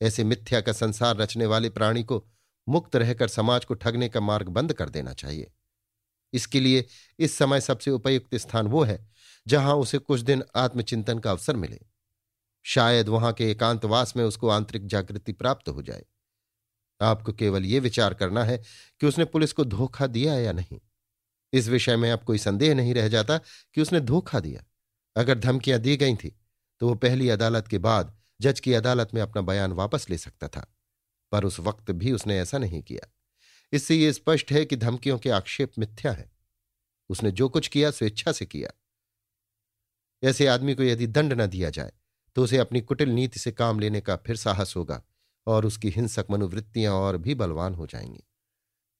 ऐसे 0.00 0.24
मिथ्या 0.24 0.60
का 0.60 0.72
संसार 0.72 1.16
रचने 1.16 1.46
वाले 1.46 1.70
प्राणी 1.70 2.02
को 2.02 2.24
मुक्त 2.66 2.96
रहकर 2.96 3.28
समाज 3.28 3.64
को 3.64 3.74
ठगने 3.74 4.08
का 4.08 4.20
मार्ग 4.20 4.48
बंद 4.48 4.72
कर 4.72 4.88
देना 4.88 5.12
चाहिए। 5.12 5.50
इसके 6.32 6.60
लिए 6.60 6.84
इस 7.18 7.36
समय 7.38 7.60
सबसे 7.60 7.90
उपयुक्त 7.90 8.34
स्थान 8.36 8.66
वो 8.66 8.82
है 8.84 8.98
जहाँ 9.46 9.74
उसे 9.74 9.98
कुछ 9.98 10.20
दिन 10.20 10.42
आत्मचिंतन 10.56 11.18
का 11.18 11.30
अवसर 11.30 11.56
मिले। 11.56 11.78
शायद 12.64 13.08
वहाँ 13.08 13.32
के 13.32 13.50
एकांतवास 13.50 14.16
में 14.16 14.24
उसको 14.24 14.48
आंतरिक 14.48 14.86
जागृति 14.86 15.32
प्राप्त 15.32 15.68
हो 15.68 15.82
जाए। 15.82 16.04
आपको 17.00 17.32
केवल 17.32 17.64
यह 17.64 17.80
विचार 17.80 18.14
करना 18.14 18.44
है 18.44 18.58
कि 19.00 19.06
उसने 19.06 19.24
पुलिस 19.24 19.52
को 19.52 19.64
धोखा 19.64 20.06
दिया 20.06 20.34
या 20.34 20.52
नहीं। 20.52 20.80
इस 21.52 21.68
विषय 21.68 21.96
में 21.96 22.10
अब 22.12 22.22
कोई 22.24 22.38
संदेह 22.38 22.74
नहीं 22.74 22.94
रह 22.94 23.08
जाता 23.08 23.38
कि 23.74 23.80
उसने 23.80 24.00
धोखा 24.00 24.40
दिया। 24.40 24.64
अगर 25.16 25.38
धमकियाँ 25.38 25.78
दी 25.80 25.96
गई 25.96 26.16
थी 26.16 26.36
तो 26.80 26.88
वो 26.88 26.94
पहली 26.94 27.28
अदालत 27.28 27.68
के 27.68 27.78
बाद 27.78 28.16
जज 28.40 28.60
की 28.60 28.74
अदालत 28.74 29.10
में 29.14 29.22
अपना 29.22 29.42
बयान 29.42 29.72
वापस 29.72 30.06
ले 30.10 30.18
सकता 30.18 30.48
था। 30.48 30.66
पर 31.32 31.44
उस 31.44 31.60
वक्त 31.60 31.90
भी 31.90 32.12
उसने 32.12 32.38
ऐसा 32.38 32.58
नहीं 32.58 32.82
किया। 32.82 33.08
इससे 33.72 33.96
यह 33.96 34.12
स्पष्ट 34.12 34.52
है 34.52 34.64
कि 34.64 34.76
धमकियों 34.76 35.18
के 35.18 35.30
आक्षेप 35.30 35.72
मिथ्या 35.78 36.12
है। 36.12 36.30
उसने 37.10 37.30
जो 37.30 37.48
कुछ 37.48 37.68
किया, 37.68 37.90
स्वेच्छा 37.90 38.32
से 38.32 38.46
किया। 38.46 38.70
ऐसे 40.22 40.46
आदमी 40.46 40.74
को 40.74 40.82
यदि 40.82 41.06
दंड 41.06 41.32
न 41.32 41.46
दिया 41.46 41.70
जाए 41.70 41.92
तो 42.36 42.42
उसे 42.44 42.58
अपनी 42.58 42.80
कुटिल 42.80 43.08
नीति 43.08 43.40
से 43.40 43.52
काम 43.52 43.80
लेने 43.80 44.00
का 44.00 44.16
फिर 44.16 44.36
साहस 44.36 44.74
होगा। 44.76 45.02
और 45.46 45.66
उसकी 45.66 45.90
हिंसक 45.90 46.26
मनोवृत्तियाँ 46.30 46.94
और 46.94 47.16
भी 47.18 47.34
बलवान 47.34 47.74
हो 47.74 47.86
जाएँगी। 47.86 48.22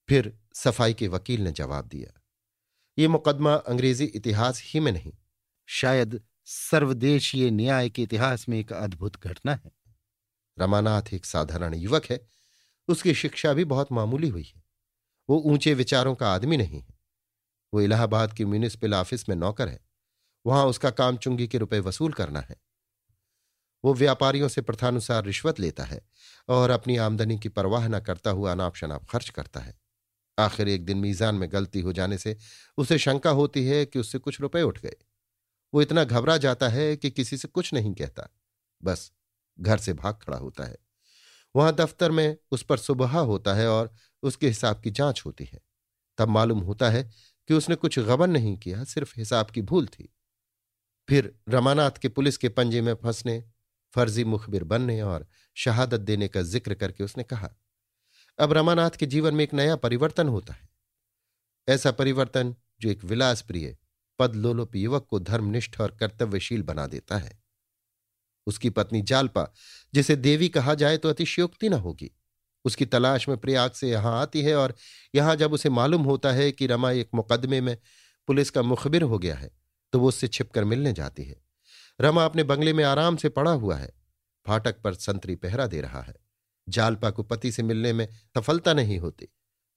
फिर 0.09 0.33
सफ़ाई 0.55 0.93
के 0.93 1.07
वकील 1.07 1.41
ने 1.41 1.51
जवाब 1.51 1.87
दिया, 1.87 2.19
ये 2.97 3.07
मुकदमा 3.07 3.53
अंग्रेज़ी 3.55 4.05
इतिहास 4.05 4.61
ही 4.65 4.79
में 4.79 4.91
नहीं, 4.91 5.13
शायद 5.67 6.21
सर्वदेशीय 6.45 7.49
न्याय 7.51 7.89
के 7.89 8.03
इतिहास 8.03 8.49
में 8.49 8.59
एक 8.59 8.73
अद्भुत 8.73 9.23
घटना 9.23 9.55
है। 9.55 9.71
रमानाथ 10.57 11.13
एक 11.13 11.25
साधारण 11.25 11.73
युवक 11.75 12.05
है, 12.05 12.19
उसकी 12.87 13.13
शिक्षा 13.13 13.53
भी 13.53 13.65
बहुत 13.65 13.91
मामूली 13.91 14.29
हुई 14.29 14.43
है। 14.55 14.63
वो 15.29 15.39
ऊँचे 15.45 15.73
विचारों 15.73 16.15
का 16.15 16.33
आदमी 16.33 16.57
नहीं 16.57 16.79
है। 16.79 16.99
वो 17.73 17.81
इलाहाबाद 17.81 18.33
की 18.33 18.45
म्यूनिसिपल 18.45 18.93
ऑफ़िस 18.93 19.29
में 19.29 19.35
नौकर 19.35 19.69
है। 19.69 19.79
वहाँ 20.45 20.65
उसका 20.65 20.89
काम 20.91 21.17
चुंगी 21.17 21.47
के 21.47 21.57
रुपए 21.57 21.79
वसूल 21.79 22.13
करना 22.13 22.39
है। 22.39 22.55
वो 23.83 23.93
व्यापारियों 23.93 24.47
से 24.47 24.61
प्रथानुसार 24.61 25.25
रिश्वत 25.25 25.59
लेता 25.59 25.83
है 25.83 26.01
और 26.49 26.69
अपनी 26.69 26.97
आमदनी 26.97 27.39
की 27.39 27.49
परवाह 27.49 27.87
न 27.87 27.99
करता 27.99 28.31
हुआ 28.31 28.51
अनाप 28.51 28.75
शनाप 28.75 29.05
खर्च 29.09 29.29
करता 29.29 29.59
है। 29.59 29.79
आखिर 30.39 30.67
एक 30.67 30.85
दिन 30.85 30.97
मीजान 30.97 31.35
में 31.35 31.51
गलती 31.51 31.81
हो 31.81 31.93
जाने 31.93 32.17
से 32.17 32.37
उसे 32.77 32.97
शंका 32.97 33.29
होती 33.29 33.65
है 33.65 33.85
कि 33.85 33.99
उससे 33.99 34.17
कुछ 34.17 34.41
रुपए 34.41 34.61
उठ 34.61 34.81
गए। 34.81 34.95
वो 35.73 35.81
इतना 35.81 36.03
घबरा 36.03 36.37
जाता 36.37 36.67
है 36.67 36.97
कि 36.97 37.09
किसी 37.09 37.37
से 37.37 37.47
कुछ 37.47 37.73
नहीं 37.73 37.93
कहता। 37.93 38.29
बस 38.83 39.11
घर 39.59 39.77
से 39.77 39.93
भाग 39.93 40.13
खड़ा 40.13 40.37
होता 40.37 40.63
है। 40.63 40.77
वहाँ 41.55 41.75
दफ्तर 41.75 42.11
में 42.11 42.37
उस 42.51 42.63
पर 42.63 42.77
सुबह 42.77 43.19
होता 43.19 43.53
है 43.53 43.67
और 43.67 43.93
उसके 44.23 44.47
हिसाब 44.47 44.81
की 44.81 44.91
जाँच 44.91 45.23
होती 45.25 45.45
है। 45.45 45.61
तब 46.17 46.27
मालूम 46.29 46.59
होता 46.59 46.89
है 46.89 47.11
कि 47.47 47.53
उसने 47.53 47.75
कुछ 47.75 47.99
गबन 47.99 48.29
नहीं 48.29 48.57
किया, 48.57 48.83
सिर्फ़ 48.83 49.13
हिसाब 49.17 49.49
की 49.49 49.61
भूल 49.61 49.87
थी। 49.87 50.13
फिर 51.09 51.35
रमानाथ 51.49 51.91
के 51.91 52.09
पुलिस 52.09 52.37
के 52.37 52.49
पंजे 52.49 52.81
में 52.81 52.93
फंसने 52.93 53.50
फर्जी 53.93 54.23
मुखबिर 54.25 54.63
बनने 54.65 55.01
और 55.03 55.27
शहादत 55.57 55.99
देने 56.01 56.27
का 56.27 56.41
ज़िक्र 56.43 56.73
करके 56.75 57.03
उसने 57.03 57.23
कहा, 57.25 57.49
अब 58.39 58.53
रमानाथ 58.53 58.91
के 58.91 59.05
जीवन 59.07 59.35
में 59.35 59.43
एक 59.43 59.53
नया 59.53 59.75
परिवर्तन 59.77 60.27
होता 60.27 60.53
है। 60.53 60.69
ऐसा 61.67 61.91
परिवर्तन 61.93 62.55
जो 62.81 62.89
एक 62.89 63.03
विलास 63.05 63.41
प्रिय 63.41 63.75
पदलोलोप 64.19 64.75
युवक 64.75 65.05
को 65.09 65.19
धर्मनिष्ठ 65.21 65.79
और 65.81 65.95
कर्तव्यशील 65.99 66.63
बना 66.63 66.87
देता 66.87 67.17
है। 67.17 67.39
उसकी 68.47 68.69
पत्नी 68.69 69.01
जालपा, 69.03 69.47
जिसे 69.93 70.15
देवी 70.17 70.49
कहा 70.49 70.73
जाए 70.75 70.97
तो 70.97 71.09
अतिशयोक्ति 71.09 71.69
न 71.69 71.73
होगी। 71.75 72.11
उसकी 72.65 72.85
तलाश 72.85 73.27
में 73.29 73.37
प्रयाग 73.37 73.71
से 73.71 73.89
यहाँ 73.89 74.19
आती 74.21 74.41
है 74.41 74.55
और 74.55 74.73
यहाँ 75.13 75.35
जब 75.35 75.53
उसे 75.53 75.69
मालूम 75.71 76.01
होता 76.03 76.31
है 76.31 76.51
कि 76.51 76.67
रमा 76.67 76.91
एक 76.93 77.09
मुकदमे 77.15 77.61
में 77.61 77.77
पुलिस 78.27 78.49
का 78.49 78.61
मुखबिर 78.61 79.01
हो 79.03 79.19
गया 79.19 79.35
है 79.35 79.51
तो 79.93 79.99
वो 79.99 80.07
उससे 80.07 80.27
छिपकर 80.27 80.63
मिलने 80.63 80.93
जाती 80.93 81.23
है। 81.23 81.35
रमा 82.01 82.25
अपने 82.25 82.43
बंगले 82.43 82.73
में 82.73 82.83
आराम 82.83 83.15
से 83.15 83.29
पड़ा 83.29 83.51
हुआ 83.51 83.75
है। 83.75 83.93
फाटक 84.47 84.81
पर 84.81 84.93
संतरी 84.93 85.35
पहरा 85.35 85.67
दे 85.67 85.81
रहा 85.81 86.01
है। 86.01 86.15
जालपा 86.69 87.09
को 87.09 87.23
पति 87.23 87.51
से 87.51 87.63
मिलने 87.63 87.93
में 87.93 88.07
सफलता 88.37 88.73
नहीं 88.73 88.99
होती। 88.99 89.27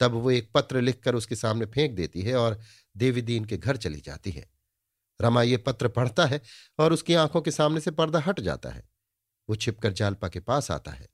तब 0.00 0.12
वो 0.12 0.30
एक 0.30 0.52
पत्र 0.54 0.80
लिखकर 0.80 1.14
उसके 1.14 1.36
सामने 1.36 1.66
फेंक 1.66 1.92
देती 1.92 2.22
है 2.22 2.36
और 2.36 2.60
देवी 2.96 3.22
दीन 3.22 3.44
के 3.44 3.56
घर 3.56 3.76
चली 3.76 4.00
जाती 4.00 4.30
है। 4.30 4.50
रमा 5.20 5.42
ये 5.42 5.56
पत्र 5.56 5.88
पढ़ता 5.88 6.26
है 6.26 6.40
और 6.78 6.92
उसकी 6.92 7.14
आँखों 7.14 7.42
के 7.42 7.50
सामने 7.50 7.80
से 7.80 7.90
पर्दा 7.90 8.18
हट 8.18 8.40
जाता 8.40 8.68
है। 8.68 8.88
वो 9.48 9.56
छिपकर 9.56 9.92
जालपा 9.92 10.28
के 10.28 10.40
पास 10.40 10.70
आता 10.70 10.90
है। 10.90 11.08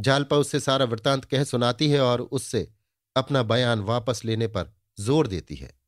जालपा 0.00 0.36
उससे 0.36 0.60
सारा 0.60 0.84
वृतांत 0.84 1.24
कह 1.24 1.44
सुनाती 1.44 1.90
है 1.90 2.00
और 2.00 2.20
उससे 2.20 2.72
अपना 3.16 3.42
बयान 3.42 3.80
वापस 3.80 4.24
लेने 4.24 4.46
पर 4.46 4.74
ज़ोर 5.00 5.26
देती 5.26 5.54
है। 5.54 5.80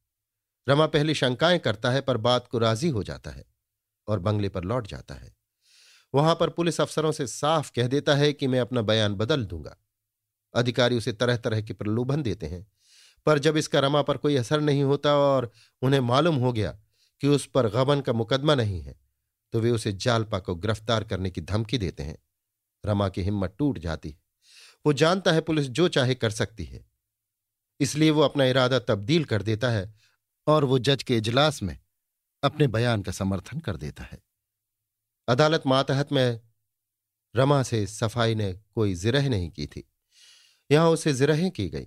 रमा 0.68 0.86
पहले 0.86 1.14
शंकाएँ 1.14 1.58
करता 1.58 1.90
है 1.90 2.00
पर 2.00 2.16
बात 2.16 2.46
को 2.46 2.58
राज़ी 2.58 2.88
हो 2.88 3.02
जाता 3.02 3.30
है। 3.30 3.53
और 4.08 4.18
बंगले 4.18 4.48
पर 4.48 4.64
लौट 4.64 4.86
जाता 4.86 5.14
है। 5.14 5.34
वहाँ 6.14 6.34
पर 6.34 6.50
पुलिस 6.50 6.80
अफसरों 6.80 7.12
से 7.12 7.26
साफ़ 7.26 7.70
कह 7.76 7.86
देता 7.86 8.14
है 8.14 8.32
कि 8.32 8.46
मैं 8.46 8.60
अपना 8.60 8.82
बयान 8.82 9.14
बदल 9.14 9.44
दूँगा। 9.44 9.76
अधिकारी 10.54 10.96
उसे 10.96 11.12
तरह 11.12 11.36
तरह 11.36 11.60
के 11.62 11.72
प्रलोभन 11.72 12.22
देते 12.22 12.46
हैं, 12.46 12.66
पर 13.26 13.38
जब 13.38 13.56
इसका 13.56 13.80
रमा 13.80 14.02
पर 14.02 14.16
कोई 14.16 14.36
असर 14.36 14.60
नहीं 14.60 14.82
होता 14.82 15.16
और 15.16 15.50
उन्हें 15.82 16.00
मालूम 16.00 16.36
हो 16.36 16.52
गया 16.52 16.70
कि 17.22 17.28
उस 17.28 17.46
पर 17.46 17.68
गबन 17.70 18.00
का 18.00 18.12
मुकदमा 18.12 18.54
नहीं 18.54 18.80
है 18.82 18.96
तो 19.52 19.60
वे 19.60 19.70
उसे 19.70 19.92
जालपा 19.94 20.38
को 20.38 20.54
गिरफ़्तार 20.54 21.04
करने 21.04 21.30
की 21.30 21.40
धमकी 21.40 21.78
देते 21.78 22.02
हैं। 22.02 22.16
रमा 22.84 23.08
की 23.08 23.22
हिम्मत 23.22 23.54
टूट 23.58 23.78
जाती 23.78 24.10
है। 24.10 24.16
वो 24.84 24.92
जानता 24.92 25.32
है 25.32 25.40
पुलिस 25.40 25.68
जो 25.68 25.86
चाहे 25.88 26.14
कर 26.14 26.30
सकती 26.30 26.64
है। 26.64 26.84
इसलिए 27.80 28.10
वो 28.10 28.22
अपना 28.22 28.44
इरादा 28.44 28.78
तब्दील 28.78 29.24
कर 29.24 29.42
देता 29.42 29.70
है 29.70 29.94
और 30.46 30.64
वो 30.64 30.78
जज 30.78 31.02
के 31.02 31.16
इजलास 31.16 31.62
में 31.62 31.78
अपने 32.44 32.66
बयान 32.66 33.02
का 33.02 33.12
समर्थन 33.12 33.58
कर 33.58 33.76
देता 33.76 34.04
है। 34.04 34.18
अदालत 35.28 35.62
मातहत 35.66 36.12
में 36.12 36.40
रमा 37.34 37.62
से 37.62 37.86
सफ़ाई 37.86 38.34
ने 38.34 38.52
कोई 38.74 38.94
जिरह 38.94 39.28
नहीं 39.28 39.50
की 39.50 39.66
थी। 39.66 39.88
यहाँ 40.70 40.90
उसे 40.90 41.12
जिरहें 41.12 41.50
की 41.50 41.68
गई, 41.68 41.86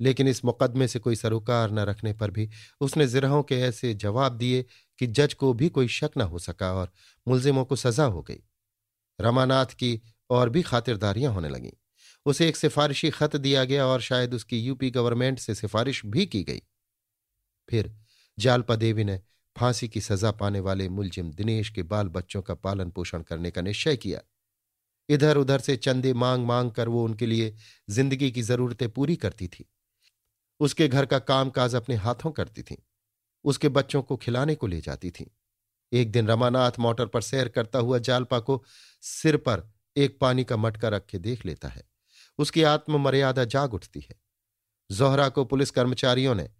लेकिन 0.00 0.28
इस 0.28 0.44
मुकदमे 0.44 0.88
से 0.88 0.98
कोई 0.98 1.16
सरोकार 1.16 1.70
न 1.70 1.78
रखने 1.78 2.12
पर 2.12 2.30
भी 2.30 2.48
उसने 2.80 3.06
जिरहों 3.06 3.42
के 3.42 3.58
ऐसे 3.60 3.94
जवाब 3.94 4.36
दिए 4.36 4.64
कि 4.98 5.06
जज 5.06 5.34
को 5.34 5.52
भी 5.52 5.68
कोई 5.68 5.88
शक 5.88 6.10
न 6.18 6.22
हो 6.22 6.38
सका 6.38 6.72
और 6.72 6.92
मुलजिमों 7.26 7.64
को 7.64 7.76
सजा 7.76 8.04
हो 8.04 8.22
गई। 8.22 8.42
रमानाथ 9.18 9.66
की 9.66 10.00
और 10.30 10.48
भी 10.48 10.62
खातिरदारियाँ 10.62 11.32
होने 11.32 11.48
लगीं। 11.48 11.70
उसे 12.26 12.48
एक 12.48 12.56
सिफारिशी 12.56 13.10
खत 13.10 13.36
दिया 13.36 13.64
गया 13.64 13.86
और 13.86 14.00
शायद 14.00 14.34
उसकी 14.34 14.60
यूपी 14.60 14.90
गवर्नमेंट 14.90 15.38
से 15.38 15.54
सिफारिश 15.54 16.04
भी 16.06 16.26
की 16.26 16.42
गई। 16.44 16.62
फिर 17.68 17.94
जालपा 18.38 18.76
देवी 18.76 19.04
ने 19.04 19.20
फांसी 19.58 19.88
की 19.88 20.00
सजा 20.00 20.30
पाने 20.30 20.60
वाले 20.60 20.88
मुलजिम 20.88 21.30
दिनेश 21.30 21.70
के 21.70 21.82
बाल 21.82 22.08
बच्चों 22.08 22.42
का 22.42 22.54
पालन 22.54 22.90
पोषण 22.90 23.22
करने 23.22 23.50
का 23.50 23.60
निश्चय 23.60 23.96
किया। 23.96 24.20
इधर 25.08 25.36
उधर 25.36 25.60
से 25.60 25.76
चंदे 25.76 26.12
मांग 26.14 26.46
मांग 26.46 26.70
कर 26.70 26.88
वो 26.88 27.04
उनके 27.04 27.26
लिए 27.26 27.56
ज़िंदगी 27.90 28.30
की 28.30 28.42
जरूरतें 28.42 28.90
पूरी 28.90 29.16
करती 29.16 29.48
थी। 29.48 29.68
उसके 30.60 30.88
घर 30.88 31.06
का 31.06 31.18
कामकाज 31.18 31.74
अपने 31.74 31.94
हाथों 31.94 32.30
करती 32.30 32.62
थी। 32.62 32.84
उसके 33.44 33.68
बच्चों 33.68 34.02
को 34.02 34.16
खिलाने 34.16 34.54
को 34.54 34.66
ले 34.66 34.80
जाती 34.80 35.10
थी। 35.10 35.36
एक 35.92 36.12
दिन 36.12 36.28
रमानाथ 36.28 36.72
मोटर 36.78 37.06
पर 37.06 37.22
सैर 37.22 37.48
करता 37.48 37.78
हुआ 37.78 37.98
जालपा 37.98 38.38
को 38.38 38.64
सिर 39.02 39.36
पर 39.36 39.74
एक 39.96 40.18
पानी 40.20 40.44
का 40.44 40.56
मटका 40.56 40.88
रख 40.88 41.16
देख 41.16 41.46
लेता 41.46 41.68
है। 41.68 41.88
उसकी 42.38 42.62
आत्ममर्यादा 42.62 43.44
जाग 43.44 43.74
उठती 43.74 44.00
है। 44.00 44.20
जोहरा 44.92 45.28
को 45.28 45.44
पुलिस 45.44 45.70
कर्मचारियों 45.70 46.34
ने 46.34 46.50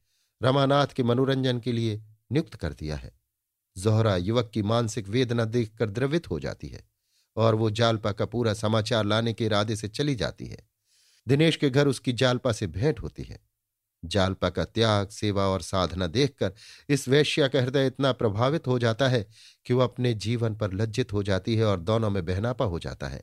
रमानाथ 0.43 0.87
के 0.87 1.02
मनोरंजन 1.02 1.61
के 1.61 1.73
लिए 1.73 2.05
नियुक्त 2.32 2.54
कर 2.54 2.73
दिया 2.73 2.97
है। 2.97 3.12
जोहरा 3.78 4.16
युवक 4.16 4.50
की 4.54 4.62
मानसिक 4.62 5.08
वेदना 5.08 5.44
देखकर 5.44 5.90
द्रवित 5.90 6.30
हो 6.30 6.40
जाती 6.40 6.68
है 6.68 6.88
और 7.37 7.54
वो 7.54 7.70
जालपा 7.70 8.12
का 8.12 8.26
पूरा 8.26 8.54
समाचार 8.54 9.04
लाने 9.04 9.32
के 9.32 9.44
इरादे 9.44 9.76
से 9.76 9.88
चली 9.88 10.14
जाती 10.14 10.47
है। 10.47 10.68
दिनेश 11.28 11.56
के 11.56 11.70
घर 11.70 11.88
उसकी 11.88 12.12
जालपा 12.12 12.52
से 12.52 12.66
भेंट 12.66 13.00
होती 13.00 13.23
है। 13.23 13.49
जालपा 14.04 14.50
का 14.50 14.64
त्याग, 14.64 15.08
सेवा 15.08 15.47
और 15.47 15.62
साधना 15.62 16.06
देखकर 16.06 16.52
इस 16.88 17.08
वैश्या 17.08 17.49
का 17.49 17.61
हृदय 17.61 17.87
इतना 17.87 18.12
प्रभावित 18.12 18.66
हो 18.66 18.78
जाता 18.78 19.08
है 19.08 19.26
कि 19.66 19.75
वह 19.75 19.85
अपने 19.85 20.14
जीवन 20.14 20.54
पर 20.54 20.73
लज्जित 20.73 21.12
हो 21.12 21.23
जाती 21.23 21.56
है 21.56 21.64
और 21.64 21.80
दोनों 21.80 22.11
में 22.11 22.25
बहनापा 22.25 22.64
हो 22.64 22.78
जाता 22.78 23.08
है। 23.08 23.23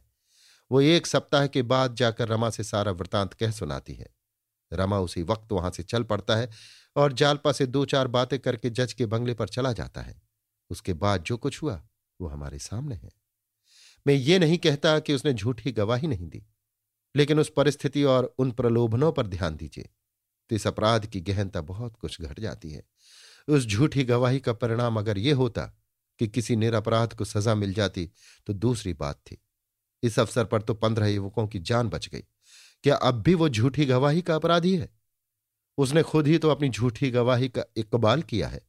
वो 0.71 0.81
एक 0.81 1.07
सप्ताह 1.07 1.47
के 1.47 1.62
बाद 1.62 1.95
जाकर 1.95 2.27
रमा 2.27 2.50
से 2.50 2.63
सारा 2.63 2.91
वृतांत 2.91 3.33
कह 3.33 3.51
सुनाती 3.51 3.93
है। 3.93 4.07
रमा 4.74 5.00
उसी 5.00 5.24
वक्त 5.24 5.51
वहाँ 5.51 5.71
से 5.71 5.83
चल 5.83 6.03
पड़ता 6.03 6.35
है 6.35 6.50
और 6.95 7.13
जालपा 7.13 7.51
से 7.51 7.65
दो 7.65 7.83
चार 7.85 8.07
बातें 8.07 8.37
करके 8.39 8.69
जज 8.69 8.93
के 8.93 9.05
बंगले 9.05 9.33
पर 9.33 9.47
चला 9.47 9.71
जाता 9.73 10.01
है। 10.01 10.21
उसके 10.69 10.93
बाद 10.95 11.23
जो 11.23 11.37
कुछ 11.37 11.61
हुआ, 11.63 11.81
वो 12.19 12.27
हमारे 12.27 12.59
सामने 12.59 12.95
है। 12.95 13.09
मैं 14.05 14.13
ये 14.13 14.39
नहीं 14.39 14.57
कहता 14.57 14.97
कि 14.99 15.13
उसने 15.13 15.33
झूठी 15.33 15.71
गवाही 15.71 16.07
नहीं 16.07 16.27
दी, 16.27 16.45
लेकिन 17.15 17.39
उस 17.39 17.51
परिस्थिति 17.57 18.03
और 18.03 18.33
उन 18.39 18.51
प्रलोभनों 18.51 19.11
पर 19.11 19.27
ध्यान 19.27 19.55
दीजिए। 19.55 19.89
तो 20.49 20.55
इस 20.55 20.67
अपराध 20.67 21.05
की 21.05 21.21
गहनता 21.21 21.61
बहुत 21.63 21.95
कुछ 21.95 22.21
घट 22.21 22.39
जाती 22.39 22.71
है। 22.71 22.83
उस 23.47 23.65
झूठी 23.65 24.03
गवाही 24.03 24.39
का 24.39 24.53
परिणाम 24.53 24.97
अगर 24.97 25.17
यह 25.17 25.35
होता 25.35 25.65
कि 26.19 26.27
किसी 26.27 26.55
निरपराध 26.55 27.13
को 27.13 27.25
सजा 27.25 27.55
मिल 27.55 27.73
जाती 27.73 28.09
तो 28.47 28.53
दूसरी 28.53 28.93
बात 28.93 29.15
थी। 29.21 29.37
इस 30.03 30.19
अवसर 30.19 30.45
पर 30.45 30.61
तो 30.61 30.73
पंद्रह 30.73 31.07
युवकों 31.07 31.47
की 31.47 31.59
जान 31.59 31.89
बच 31.89 32.07
गई। 32.07 32.23
क्या 32.83 32.95
अब 32.95 33.21
भी 33.21 33.33
वो 33.33 33.49
झूठी 33.49 33.85
गवाही 33.85 34.21
का 34.21 34.35
अपराधी 34.35 34.75
है? 34.75 34.89
उसने 35.77 36.03
खुद 36.03 36.27
ही 36.27 36.38
तो 36.38 36.50
अपनी 36.50 36.70
झूठी 36.70 37.12
गवाही 37.12 37.50
का 37.50 37.63
इकबाल 37.77 38.22
किया 38.22 38.48
है। 38.48 38.62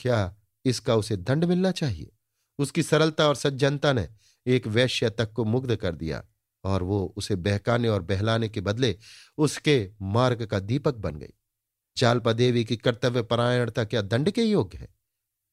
क्या 0.00 0.36
इसका 0.64 0.94
उसे 0.94 1.16
दंड 1.16 1.44
मिलना 1.44 1.70
चाहिए? 1.70 2.10
उसकी 2.58 2.82
सरलता 2.82 3.28
और 3.28 3.36
सज्जनता 3.36 3.92
ने 3.92 4.08
एक 4.46 4.66
वैश्य 4.66 5.10
तक 5.10 5.32
को 5.32 5.44
मुग्ध 5.44 5.76
कर 5.76 5.94
दिया 5.94 6.24
और 6.64 6.82
वो 6.82 7.14
उसे 7.16 7.36
बहकाने 7.36 7.88
और 7.88 8.02
बहलाने 8.02 8.48
के 8.48 8.60
बदले 8.60 8.98
उसके 9.38 9.90
मार्ग 10.02 10.46
का 10.46 10.60
दीपक 10.60 10.94
बन 10.94 11.16
गई। 11.16 11.32
चालपा 11.96 12.32
देवी 12.32 12.64
की 12.64 12.76
कर्तव्य 12.76 13.22
परायणता 13.22 13.84
क्या 13.84 14.02
दंड 14.02 14.30
के 14.30 14.42
योग्य 14.42 14.78
है? 14.78 14.94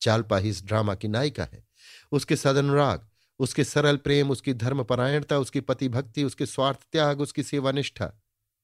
चालपा 0.01 0.37
ही 0.37 0.49
इस 0.49 0.65
ड्रामा 0.65 0.95
की 0.95 1.07
नायिका 1.07 1.43
है। 1.43 1.67
उसके 2.11 2.35
सदनुराग 2.35 3.07
उसके 3.39 3.63
सरल 3.63 3.97
प्रेम, 3.97 4.31
उसकी 4.31 4.53
धर्मपरायणता 4.53 5.37
उसकी 5.37 5.59
पति 5.59 5.89
भक्ति, 5.89 6.23
उसके 6.23 6.45
स्वार्थ 6.45 6.79
त्याग, 6.91 7.21
उसकी 7.21 7.43
सेवानिष्ठा 7.43 8.05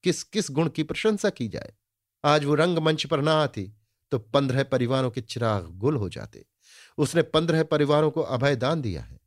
किस 0.03 0.24
किस 0.24 0.51
गुण 0.51 0.70
की 0.70 0.84
प्रशंसा 0.84 1.29
की 1.29 1.48
जाए? 1.48 1.74
आज 2.24 2.45
वो 2.45 2.55
रंगमंच 2.55 3.05
पर 3.05 3.21
ना 3.21 3.33
आती 3.33 3.74
तो 4.12 4.19
पंद्रह 4.19 4.63
परिवारों 4.63 5.12
के 5.12 5.21
चिराग 5.21 5.67
गुल 5.71 5.95
हो 5.95 6.09
जाते। 6.09 6.45
उसने 6.97 7.21
पंद्रह 7.21 7.63
परिवारों 7.63 8.12
को 8.12 8.21
अभय 8.21 8.55
दान 8.55 8.81
दिया 8.81 9.01
है। 9.01 9.19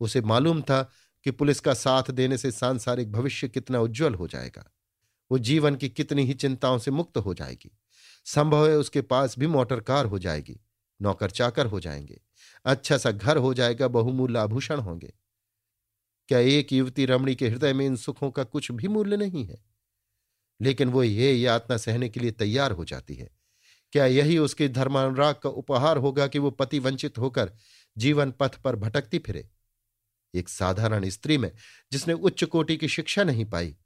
उसे 0.00 0.20
मालूम 0.20 0.62
था 0.62 0.90
कि 1.24 1.30
पुलिस 1.30 1.60
का 1.60 1.74
साथ 1.74 2.10
देने 2.10 2.38
से 2.38 2.50
सांसारिक 2.50 3.12
भविष्य 3.12 3.48
कितना 3.48 3.80
उज्जवल 3.80 4.14
हो 4.14 4.28
जाएगा। 4.28 4.64
वो 5.30 5.38
जीवन 5.38 5.76
की 5.76 5.88
कितनी 5.88 6.24
ही 6.24 6.34
चिंताओं 6.34 6.78
से 6.78 6.90
मुक्त 6.90 7.18
हो 7.18 7.34
जाएगी। 7.34 7.78
संभव 8.24 8.68
है 8.68 8.76
उसके 8.76 9.00
पास 9.02 9.38
भी 9.38 9.46
मोटर 9.46 9.80
कार 9.80 10.06
हो 10.06 10.18
जाएगी, 10.18 10.60
नौकर 11.02 11.30
चाकर 11.30 11.66
हो 11.66 11.80
जाएँगे 11.80 12.20
अच्छा 12.64 12.98
सा 12.98 13.10
घर 13.10 13.36
हो 13.36 13.54
जाएगा, 13.54 13.88
बहुमूल्य 13.88 14.38
आभूषण 14.38 14.80
होंगे। 14.80 15.12
क्या 16.28 16.38
एक 16.38 16.72
युवती 16.72 17.06
रमणी 17.06 17.34
के 17.34 17.48
हृदय 17.48 17.72
में 17.72 17.86
इन 17.86 17.96
सुखों 17.96 18.30
का 18.30 18.44
कुछ 18.44 18.72
भी 18.72 18.88
मूल्य 18.88 19.16
नहीं 19.16 19.44
है? 19.44 19.71
लेकिन 20.62 20.88
वो 20.88 21.02
ये 21.02 21.32
यातना 21.32 21.76
सहने 21.76 22.08
के 22.08 22.20
लिए 22.20 22.30
तैयार 22.30 22.72
हो 22.72 22.84
जाती 22.84 23.14
है। 23.14 23.30
क्या 23.92 24.06
यही 24.06 24.38
उसके 24.38 24.68
धर्मानुराग 24.68 25.34
का 25.34 25.48
उपहार 25.48 25.96
होगा 25.96 26.26
कि 26.26 26.38
वो 26.38 26.50
पति 26.50 26.78
वंचित 26.78 27.18
होकर 27.18 27.52
जीवन 27.96 28.30
पथ 28.30 28.56
पर 28.56 28.76
भटकती 28.76 29.18
फिरे? 29.18 29.48
एक 30.34 30.48
साधारण 30.48 31.08
स्त्री 31.08 31.38
में 31.38 31.50
जिसने 31.92 32.14
उच्च 32.14 32.44
कोटि 32.44 32.76
की 32.76 32.88
शिक्षा 32.88 33.24
नहीं 33.24 33.44
पाई, 33.44 33.76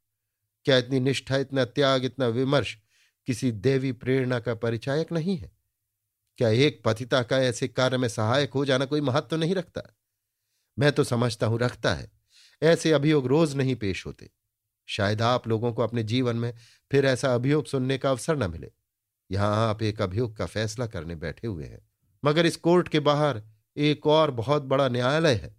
क्या 0.66 0.76
इतनी 0.78 1.00
निष्ठा, 1.00 1.36
इतना 1.36 1.64
त्याग, 1.64 2.04
इतना 2.04 2.26
विमर्श 2.26 2.76
किसी 3.26 3.50
देवी 3.52 3.92
प्रेरणा 3.92 4.38
का 4.40 4.54
परिचायक 4.54 5.12
नहीं 5.12 5.36
है? 5.36 5.50
क्या 6.38 6.48
एक 6.48 6.82
पतिता 6.84 7.22
का 7.22 7.38
ऐसे 7.38 7.68
कार्य 7.68 7.96
में 7.96 8.08
सहायक 8.08 8.50
हो 8.50 8.64
जाना 8.64 8.84
कोई 8.84 9.00
महत्व 9.00 9.28
तो 9.28 9.36
नहीं 9.36 9.54
रखता? 9.54 9.82
मैं 10.78 10.92
तो 10.92 11.04
समझता 11.04 11.46
हूँ 11.46 11.58
रखता 11.58 11.94
है, 11.94 12.10
ऐसे 12.62 12.92
अभियोग 12.92 13.26
रोज 13.26 13.54
नहीं 13.56 13.76
पेश 13.76 14.06
होते। 14.06 14.30
शायद 14.88 15.22
आप 15.22 15.48
लोगों 15.48 15.72
को 15.72 15.82
अपने 15.82 16.02
जीवन 16.02 16.36
में 16.36 16.52
फिर 16.90 17.06
ऐसा 17.06 17.34
अभियोग 17.34 17.66
सुनने 17.66 17.98
का 17.98 18.10
अवसर 18.10 18.36
न 18.36 18.50
मिले। 18.50 18.70
यहाँ 19.30 19.68
आप 19.68 19.82
एक 19.82 20.02
अभियोग 20.02 20.36
का 20.36 20.46
फैसला 20.46 20.86
करने 20.86 21.14
बैठे 21.14 21.46
हुए 21.46 21.64
हैं। 21.64 21.86
मगर 22.24 22.46
इस 22.46 22.56
कोर्ट 22.56 22.88
के 22.88 23.00
बाहर 23.00 23.42
एक 23.76 24.06
और 24.06 24.30
बहुत 24.30 24.62
बड़ा 24.62 24.88
न्यायालय 24.88 25.34
है, 25.34 25.54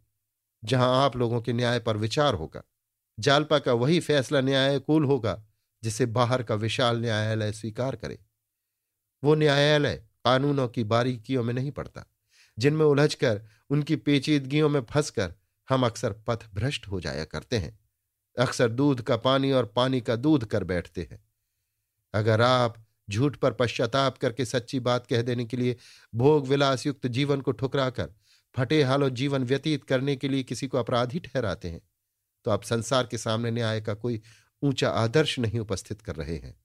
जहाँ 0.63 1.03
आप 1.05 1.15
लोगों 1.17 1.41
के 1.41 1.53
न्याय 1.53 1.79
पर 1.79 1.97
विचार 1.97 2.33
होगा। 2.33 2.63
जालपा 3.17 3.59
का 3.59 3.73
वही 3.73 3.99
फैसला 3.99 4.41
न्यायकूल 4.41 5.05
होगा, 5.05 5.41
जिसे 5.83 6.05
बाहर 6.05 6.43
का 6.43 6.55
विशाल 6.55 7.01
न्यायालय 7.01 7.51
स्वीकार 7.51 7.95
करे। 7.95 8.19
वो 9.23 9.35
न्यायालय 9.35 9.95
कानूनों 10.25 10.67
की 10.67 10.83
बारीकियों 10.83 11.43
में 11.43 11.53
नहीं 11.53 11.71
पड़ता, 11.71 12.05
जिनमें 12.57 12.85
उलझकर, 12.85 13.41
उनकी 13.69 13.95
पेचीदगियों 13.95 14.69
में 14.69 14.81
फंसकर, 14.81 15.33
हम 15.69 15.85
अक्सर 15.85 16.13
पथ 16.27 16.47
भ्रष्ट 16.53 16.87
हो 16.87 16.99
जाया 17.01 17.25
करते 17.25 17.57
हैं। 17.57 17.77
अक्सर 18.37 18.69
दूध 18.69 19.01
का 19.01 19.17
पानी 19.17 19.51
और 19.51 19.65
पानी 19.65 20.01
का 20.01 20.15
दूध 20.15 20.45
कर 20.45 20.63
बैठते 20.63 21.07
हैं। 21.11 21.19
अगर 22.13 22.41
आप 22.41 22.83
झूठ 23.07 23.35
पर 23.35 23.51
पश्चाताप 23.51 24.17
करके 24.17 24.45
सच्ची 24.45 24.79
बात 24.79 25.07
कह 25.07 25.21
देने 25.21 25.45
के 25.45 25.57
लिए 25.57 25.75
भोग 26.13 26.47
विलास 26.47 26.85
युक्त 26.85 27.07
जीवन 27.07 27.41
को 27.41 27.51
ठुकरा 27.51 27.89
कर 27.89 28.13
फटे 28.55 28.81
हालों 28.83 29.09
जीवन 29.11 29.43
व्यतीत 29.43 29.83
करने 29.83 30.15
के 30.15 30.29
लिए 30.29 30.43
किसी 30.43 30.67
को 30.67 30.77
अपराधी 30.77 31.19
ठहराते 31.19 31.69
हैं 31.69 31.81
तो 32.45 32.51
आप 32.51 32.63
संसार 32.63 33.07
के 33.07 33.17
सामने 33.17 33.51
न्याय 33.51 33.81
का 33.81 33.93
कोई 33.95 34.21
ऊँचा 34.63 34.89
आदर्श 34.89 35.37
नहीं 35.39 35.59
उपस्थित 35.59 36.01
कर 36.01 36.15
रहे 36.15 36.35
हैं। 36.35 36.55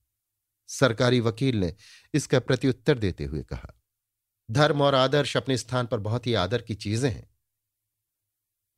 सरकारी 0.69 1.21
वकील 1.21 1.57
ने 1.57 1.75
इसका 2.15 2.39
प्रत्युत्तर 2.41 2.99
देते 2.99 3.25
हुए 3.25 3.43
कहा, 3.43 3.75
धर्म 4.49 4.83
और 4.83 4.95
आदर्श 4.95 5.37
अपने 5.37 5.57
स्थान 5.57 5.87
पर 5.87 5.99
बहुत 6.01 6.27
ही 6.27 6.35
आदर 6.35 6.63
की 6.63 6.75
चीज़ें 6.77 7.11
हैं। 7.11 7.29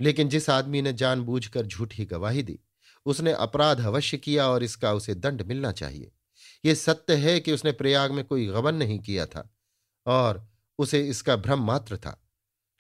लेकिन 0.01 0.29
जिस 0.29 0.49
आदमी 0.51 0.83
ने 0.83 0.93
जानबूझकर 0.93 1.67
झूठी 1.67 2.05
गवाही 2.05 2.43
दी 2.43 2.59
उसने 3.07 3.33
अपराध 3.33 3.81
अवश्य 3.81 4.17
किया 4.17 4.49
और 4.49 4.63
इसका 4.63 4.93
उसे 4.93 5.15
दंड 5.15 5.43
मिलना 5.43 5.73
चाहिए। 5.73 6.11
यह 6.65 6.75
सत्य 6.75 7.17
है 7.17 7.39
कि 7.41 7.53
उसने 7.53 7.73
प्रयाग 7.73 8.13
में 8.13 8.25
कोई 8.25 8.47
गबन 8.47 8.75
नहीं 8.75 8.99
किया 8.99 9.27
था 9.27 9.49
और 10.07 10.47
उसे 10.79 11.01
इसका 11.09 11.37
भ्रम 11.37 11.65
मात्र 11.65 11.97
था। 11.97 12.21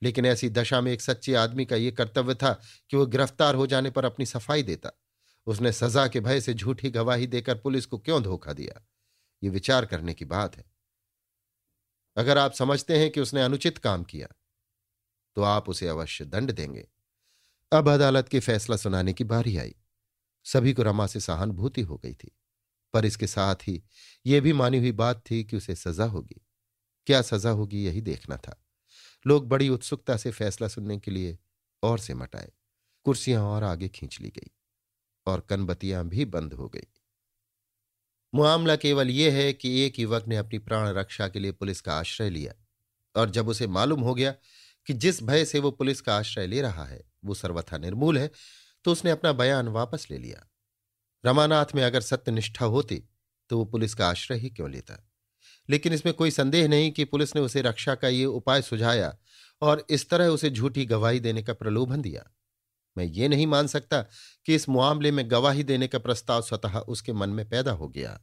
लेकिन 0.02 0.26
ऐसी 0.26 0.48
दशा 0.50 0.80
में 0.80 0.92
एक 0.92 1.00
सच्चे 1.00 1.34
आदमी 1.34 1.64
का 1.64 1.76
यह 1.76 1.90
कर्तव्य 1.90 2.34
था 2.34 2.52
कि 2.90 2.96
वह 2.96 3.06
गिरफ़्तार 3.06 3.54
हो 3.54 3.66
जाने 3.66 3.90
पर 3.90 4.04
अपनी 4.04 4.26
सफ़ाई 4.26 4.62
देता। 4.62 4.90
उसने 5.46 5.72
सजा 5.72 6.06
के 6.08 6.20
भय 6.20 6.40
से 6.40 6.54
झूठी 6.54 6.90
गवाही 6.90 7.26
देकर 7.26 7.58
पुलिस 7.58 7.86
को 7.86 7.98
क्यों 7.98 8.22
धोखा 8.22 8.52
दिया? 8.52 8.82
ये 9.42 9.50
विचार 9.50 9.86
करने 9.86 10.14
की 10.14 10.24
बात 10.24 10.56
है। 10.56 10.64
अगर 12.16 12.38
आप 12.38 12.52
समझते 12.52 12.98
हैं 12.98 13.10
कि 13.10 13.20
उसने 13.20 13.42
अनुचित 13.42 13.78
काम 13.78 14.04
किया 14.04 14.28
तो 15.36 15.42
आप 15.42 15.68
उसे 15.68 15.88
अवश्य 15.88 16.24
दंड 16.24 16.52
देंगे। 16.52 16.86
अब 17.72 17.88
अदालत 17.88 18.28
के 18.28 18.40
फैसला 18.40 18.76
सुनाने 18.76 19.12
की 19.12 19.24
बारी 19.24 19.56
आई। 19.56 19.74
सभी 20.44 20.72
को 20.72 20.82
रमा 20.82 21.06
से 21.06 21.20
सहानुभूति 21.20 21.82
हो 21.82 21.96
गई 21.98 22.14
थी। 22.14 22.32
पर 22.94 23.04
इसके 23.04 23.26
साथ 23.26 23.54
ही 23.54 23.82
यह 24.26 24.40
भी 24.40 24.52
मानी 24.52 24.78
हुई 24.78 24.92
बात 24.92 25.24
थी 25.30 25.44
कि 25.44 25.56
उसे 25.56 25.74
सजा 25.74 26.04
होगी। 26.04 26.40
क्या 27.06 27.22
सजा 27.22 27.50
होगी 27.50 27.84
यही 27.84 28.00
देखना 28.00 28.36
था। 28.36 28.64
लोग 29.26 29.48
बड़ी 29.48 29.68
उत्सुकता 29.68 30.16
से 30.16 30.30
फैसला 30.30 30.68
सुनने 30.68 30.98
के 30.98 31.10
लिए 31.10 31.38
और 31.82 31.98
से 31.98 32.14
मटाए 32.14 32.52
कुर्सियाँ 33.04 33.42
और 33.44 33.64
आगे 33.64 33.88
खींच 33.88 34.20
ली 34.20 34.30
गई 34.30 34.50
और 35.26 35.40
कनबतियाँ 35.40 36.08
भी 36.08 36.24
बंद 36.24 36.52
हो 36.54 36.68
गई। 36.68 36.86
मामला 38.34 38.76
केवल 38.76 39.10
यह 39.10 39.34
है 39.34 39.52
कि 39.52 39.80
एक 39.80 39.98
युवक 39.98 40.24
ने 40.28 40.36
अपनी 40.36 40.58
प्राण 40.58 40.88
रक्षा 40.88 41.28
के 41.28 41.38
लिए 41.38 41.52
पुलिस 41.52 41.80
का 41.80 41.94
आश्रय 41.94 42.30
लिया 42.30 42.54
और 43.14 43.30
जब 43.30 43.48
उसे 43.48 43.66
मालूम 43.66 44.00
हो 44.00 44.14
गया 44.14 44.32
कि 44.86 44.94
जिस 44.94 45.22
भय 45.22 45.44
से 45.44 45.58
वो 45.58 45.70
पुलिस 45.70 46.00
का 46.00 46.16
आश्रय 46.18 46.46
ले 46.46 46.60
रहा 46.62 46.84
है, 46.84 47.02
वो 47.24 47.34
सर्वथा 47.34 47.78
निर्मूल 47.78 48.18
है 48.18 48.30
तो 48.84 48.92
उसने 48.92 49.10
अपना 49.10 49.32
बयान 49.32 49.68
वापस 49.68 50.06
ले 50.10 50.18
लिया। 50.18 50.46
रमानाथ 51.24 51.74
में 51.74 51.82
अगर 51.82 52.00
सत्यनिष्ठा 52.00 52.64
होती 52.64 53.02
तो 53.50 53.58
वो 53.58 53.64
पुलिस 53.64 53.94
का 53.94 54.08
आश्रय 54.08 54.36
ही 54.36 54.50
क्यों 54.50 54.70
लेता? 54.70 55.10
लेकिन 55.68 55.92
इसमें 55.92 56.14
कोई 56.14 56.30
संदेह 56.30 56.68
नहीं 56.68 56.92
कि 56.92 57.04
पुलिस 57.04 57.36
ने 57.36 57.42
उसे 57.42 57.62
रक्षा 57.62 57.94
का 57.94 58.08
ये 58.08 58.24
उपाय 58.24 58.62
सुझाया 58.62 59.16
और 59.62 59.86
इस 59.90 60.08
तरह 60.10 60.26
उसे 60.26 60.50
झूठी 60.50 60.84
गवाही 60.86 61.20
देने 61.20 61.42
का 61.42 61.52
प्रलोभन 61.52 62.02
दिया। 62.02 62.24
मैं 62.98 63.04
ये 63.04 63.28
नहीं 63.28 63.46
मान 63.46 63.66
सकता 63.66 64.02
कि 64.46 64.54
इस 64.54 64.68
मामले 64.68 65.10
में 65.10 65.30
गवाही 65.30 65.62
देने 65.62 65.88
का 65.88 65.98
प्रस्ताव 65.98 66.42
स्वतः 66.42 66.78
उसके 66.78 67.12
मन 67.12 67.30
में 67.30 67.48
पैदा 67.48 67.72
हो 67.72 67.88
गया। 67.88 68.20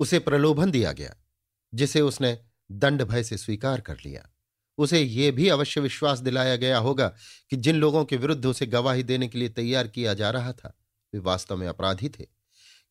उसे 0.00 0.18
प्रलोभन 0.18 0.70
दिया 0.70 0.92
गया, 0.92 1.14
जिसे 1.74 2.00
उसने 2.00 2.38
दंड 2.72 3.02
भय 3.02 3.22
से 3.22 3.36
स्वीकार 3.36 3.80
कर 3.80 3.96
लिया। 4.06 4.33
उसे 4.78 5.00
यह 5.00 5.32
भी 5.32 5.48
अवश्य 5.48 5.80
विश्वास 5.80 6.18
दिलाया 6.18 6.56
गया 6.56 6.78
होगा 6.78 7.08
कि 7.50 7.56
जिन 7.56 7.76
लोगों 7.76 8.04
के 8.04 8.16
विरुद्ध 8.16 8.46
उसे 8.46 8.66
गवाही 8.66 9.02
देने 9.02 9.28
के 9.28 9.38
लिए 9.38 9.48
तैयार 9.48 9.88
किया 9.88 10.14
जा 10.14 10.30
रहा 10.30 10.52
था, 10.52 10.78
वे 11.14 11.20
वास्तव 11.20 11.56
में 11.56 11.68
अपराधी 11.68 12.08
थे। 12.08 12.26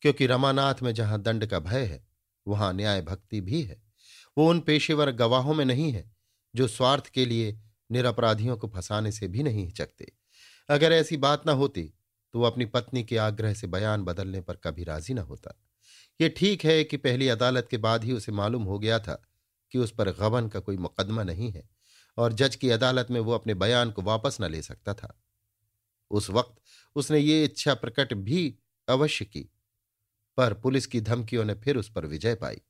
क्योंकि 0.02 0.26
रमानाथ 0.26 0.74
में 0.82 0.94
जहाँ 0.94 1.22
दंड 1.22 1.46
का 1.46 1.58
भय 1.58 1.84
है, 1.84 2.06
वहाँ 2.48 2.72
न्याय 2.72 3.02
भक्ति 3.02 3.40
भी 3.40 3.62
है। 3.62 3.82
वो 4.38 4.50
उन 4.50 4.60
पेशेवर 4.60 5.10
गवाहों 5.10 5.54
में 5.54 5.64
नहीं 5.64 5.92
है, 5.92 6.12
जो 6.56 6.68
स्वार्थ 6.68 7.06
के 7.06 7.26
लिए 7.26 7.60
निरपराधियों 7.92 8.56
को 8.56 8.68
फंसाने 8.68 9.12
से 9.12 9.28
भी 9.28 9.42
नहीं 9.42 9.64
हिचकते। 9.64 10.12
अगर 10.68 10.92
ऐसी 10.92 11.16
बात 11.16 11.46
ना 11.46 11.52
होती 11.52 11.92
तो 12.34 12.38
वो 12.38 12.46
अपनी 12.46 12.64
पत्नी 12.64 13.04
के 13.04 13.16
आग्रह 13.16 13.54
से 13.54 13.66
बयान 13.66 14.02
बदलने 14.04 14.40
पर 14.40 14.56
कभी 14.56 14.84
राज़ी 14.84 15.14
ना 15.14 15.22
होता। 15.22 15.54
ये 16.20 16.28
ठीक 16.28 16.64
है 16.64 16.84
कि 16.84 16.96
पहली 16.96 17.28
अदालत 17.28 17.68
के 17.70 17.76
बाद 17.76 18.04
ही 18.04 18.12
उसे 18.12 18.32
मालूम 18.32 18.62
हो 18.62 18.78
गया 18.78 18.98
था 18.98 19.22
कि 19.72 19.78
उस 19.78 19.90
पर 19.90 20.10
गबन 20.10 20.48
का 20.48 20.60
कोई 20.60 20.76
मुकदमा 20.76 21.22
नहीं 21.22 21.50
है। 21.52 21.68
और 22.18 22.32
जज 22.32 22.56
की 22.56 22.70
अदालत 22.70 23.06
में 23.10 23.20
वो 23.20 23.32
अपने 23.32 23.54
बयान 23.54 23.90
को 23.90 24.02
वापस 24.02 24.36
न 24.40 24.50
ले 24.50 24.62
सकता 24.62 24.94
था। 24.94 25.14
उस 26.10 26.30
वक्त 26.30 26.60
उसने 26.96 27.18
ये 27.18 27.44
इच्छा 27.44 27.74
प्रकट 27.74 28.12
भी 28.14 28.58
अवश्य 28.88 29.24
की, 29.24 29.48
पर 30.38 30.54
पुलिस 30.54 30.86
की 30.86 31.00
धमकियों 31.00 31.44
ने 31.44 31.54
फिर 31.54 31.76
उस 31.76 31.90
पर 31.92 32.06
विजय 32.06 32.34
पाई। 32.34 32.60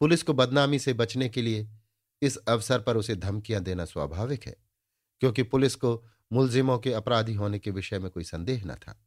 पुलिस 0.00 0.22
को 0.22 0.32
बदनामी 0.32 0.78
से 0.78 0.92
बचने 0.92 1.28
के 1.28 1.42
लिए 1.42 1.68
इस 2.22 2.36
अवसर 2.36 2.80
पर 2.80 2.96
उसे 2.96 3.16
धमकियाँ 3.16 3.62
देना 3.62 3.84
स्वाभाविक 3.84 4.46
है, 4.46 4.56
क्योंकि 5.20 5.42
पुलिस 5.42 5.74
को 5.74 6.02
मुलजिमों 6.32 6.78
के 6.78 6.92
अपराधी 6.92 7.34
होने 7.34 7.58
के 7.58 7.70
विषय 7.70 7.98
में 7.98 8.10
कोई 8.10 8.24
संदेह 8.24 8.64
न 8.66 8.74
था। 8.74 9.00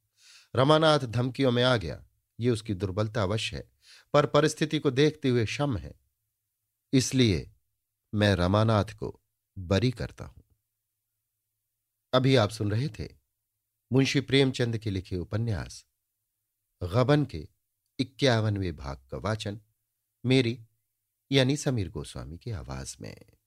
रमानाथ 0.55 0.99
धमकियों 0.99 1.51
में 1.51 1.63
आ 1.63 1.75
गया, 1.77 2.03
ये 2.39 2.49
उसकी 2.49 2.73
दुर्बलता 2.73 3.23
अवश्य 3.23 3.55
है, 3.55 3.69
पर 4.13 4.25
परिस्थिति 4.25 4.79
को 4.79 4.91
देखते 4.91 5.29
हुए 5.29 5.45
क्षम 5.45 5.77
है। 5.77 5.93
इसलिए 6.93 7.51
मैं 8.13 8.35
रमानाथ 8.35 8.93
को 8.93 9.21
बरी 9.59 9.91
करता 9.91 10.25
हूँ। 10.25 10.43
अभी 12.13 12.35
आप 12.35 12.49
सुन 12.49 12.71
रहे 12.71 12.89
थे 12.89 13.07
मुंशी 13.91 14.21
प्रेमचंद 14.21 14.77
के 14.77 14.89
लिखे 14.89 15.17
उपन्यास, 15.17 15.85
गबन 16.81 17.25
के 17.25 17.47
इक्यावनवे 17.99 18.71
भाग 18.71 18.97
का 19.11 19.17
वाचन, 19.17 19.59
मेरी 20.25 20.59
यानी 21.31 21.57
समीर 21.57 21.89
गोस्वामी 21.89 22.37
की 22.37 22.51
आवाज़ 22.51 22.95
में। 23.01 23.38